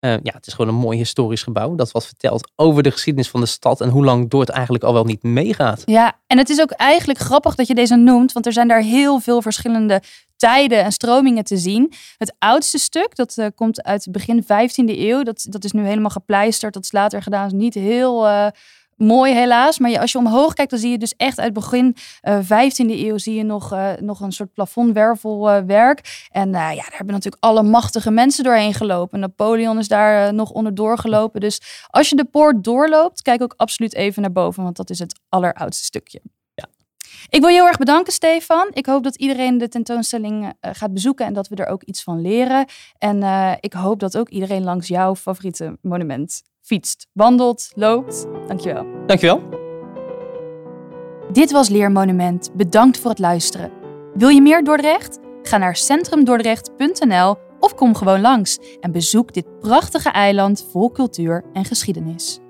Eh, 0.00 0.10
ja, 0.22 0.32
het 0.32 0.46
is 0.46 0.52
gewoon 0.52 0.74
een 0.74 0.80
mooi 0.80 0.98
historisch 0.98 1.42
gebouw. 1.42 1.74
Dat 1.74 1.90
wat 1.90 2.06
vertelt 2.06 2.50
over 2.56 2.82
de 2.82 2.90
geschiedenis 2.90 3.28
van 3.28 3.40
de 3.40 3.46
stad 3.46 3.80
en 3.80 3.88
hoe 3.88 4.04
lang 4.04 4.30
Dordt 4.30 4.50
eigenlijk 4.50 4.84
al 4.84 4.92
wel 4.92 5.04
niet 5.04 5.22
meegaat. 5.22 5.82
Ja, 5.84 6.18
en 6.26 6.38
het 6.38 6.48
is 6.48 6.60
ook 6.60 6.70
eigenlijk 6.70 7.18
grappig 7.18 7.54
dat 7.54 7.66
je 7.66 7.74
deze 7.74 7.96
noemt, 7.96 8.32
want 8.32 8.46
er 8.46 8.52
zijn 8.52 8.68
daar 8.68 8.82
heel 8.82 9.20
veel 9.20 9.42
verschillende 9.42 10.02
tijden 10.36 10.84
en 10.84 10.92
stromingen 10.92 11.44
te 11.44 11.56
zien. 11.56 11.92
Het 12.18 12.34
oudste 12.38 12.78
stuk, 12.78 13.16
dat 13.16 13.38
eh, 13.38 13.46
komt 13.54 13.82
uit 13.82 14.08
begin 14.10 14.42
15e 14.42 14.48
eeuw. 14.84 15.22
Dat, 15.22 15.46
dat 15.48 15.64
is 15.64 15.72
nu 15.72 15.86
helemaal 15.86 16.10
gepleisterd. 16.10 16.74
Dat 16.74 16.84
is 16.84 16.92
later 16.92 17.22
gedaan. 17.22 17.46
is 17.46 17.52
niet 17.52 17.74
heel 17.74 18.28
eh, 18.28 18.46
mooi 19.00 19.34
helaas. 19.34 19.78
Maar 19.78 19.98
als 19.98 20.12
je 20.12 20.18
omhoog 20.18 20.52
kijkt, 20.52 20.70
dan 20.70 20.80
zie 20.80 20.90
je 20.90 20.98
dus 20.98 21.14
echt 21.16 21.40
uit 21.40 21.52
begin 21.52 21.96
eh 22.20 22.38
15e 22.42 22.90
eeuw 22.90 23.18
zie 23.18 23.34
je 23.34 23.42
nog, 23.42 23.72
eh, 23.72 23.92
nog 24.00 24.20
een 24.20 24.32
soort 24.32 24.52
plafondwervelwerk. 24.52 26.28
en 26.30 26.54
eh, 26.54 26.60
ja, 26.60 26.74
daar 26.74 26.94
hebben 26.96 27.14
natuurlijk 27.14 27.44
alle 27.44 27.62
machtige 27.62 28.10
mensen 28.10 28.44
doorheen 28.44 28.74
gelopen. 28.74 29.20
Napoleon 29.20 29.78
is 29.78 29.88
daar 29.88 30.26
eh, 30.26 30.32
nog 30.32 30.50
onderdoor 30.50 30.98
gelopen. 30.98 31.40
Dus 31.40 31.86
als 31.90 32.08
je 32.08 32.16
de 32.16 32.24
poort 32.24 32.64
doorloopt, 32.64 33.22
kijk 33.22 33.42
ook 33.42 33.54
absoluut 33.56 33.94
even 33.94 34.22
naar 34.22 34.32
boven, 34.32 34.62
want 34.62 34.76
dat 34.76 34.90
is 34.90 34.98
het 34.98 35.20
alleroudste 35.28 35.84
stukje. 35.84 36.20
Ik 37.28 37.40
wil 37.40 37.48
je 37.48 37.54
heel 37.54 37.66
erg 37.66 37.78
bedanken, 37.78 38.12
Stefan. 38.12 38.68
Ik 38.72 38.86
hoop 38.86 39.04
dat 39.04 39.16
iedereen 39.16 39.58
de 39.58 39.68
tentoonstelling 39.68 40.52
eh, 40.60 40.70
gaat 40.74 40.92
bezoeken 40.92 41.26
en 41.26 41.32
dat 41.32 41.48
we 41.48 41.56
er 41.56 41.66
ook 41.66 41.82
iets 41.82 42.02
van 42.02 42.20
leren. 42.20 42.66
En 42.98 43.22
eh, 43.22 43.52
ik 43.60 43.72
hoop 43.72 44.00
dat 44.00 44.18
ook 44.18 44.28
iedereen 44.28 44.64
langs 44.64 44.88
jouw 44.88 45.14
favoriete 45.14 45.78
monument 45.82 46.42
fietst, 46.60 47.06
wandelt, 47.12 47.70
loopt. 47.74 48.26
Dankjewel. 48.46 48.86
Dankjewel. 49.06 49.42
Dit 51.32 51.50
was 51.50 51.68
Leermonument. 51.68 52.50
Bedankt 52.54 52.98
voor 52.98 53.10
het 53.10 53.18
luisteren. 53.18 53.70
Wil 54.14 54.28
je 54.28 54.42
meer 54.42 54.64
Dordrecht? 54.64 55.18
Ga 55.42 55.56
naar 55.56 55.76
centrumdordrecht.nl 55.76 57.36
of 57.60 57.74
kom 57.74 57.94
gewoon 57.94 58.20
langs 58.20 58.58
en 58.80 58.92
bezoek 58.92 59.32
dit 59.32 59.58
prachtige 59.60 60.10
eiland 60.10 60.66
vol 60.70 60.90
cultuur 60.90 61.44
en 61.52 61.64
geschiedenis. 61.64 62.40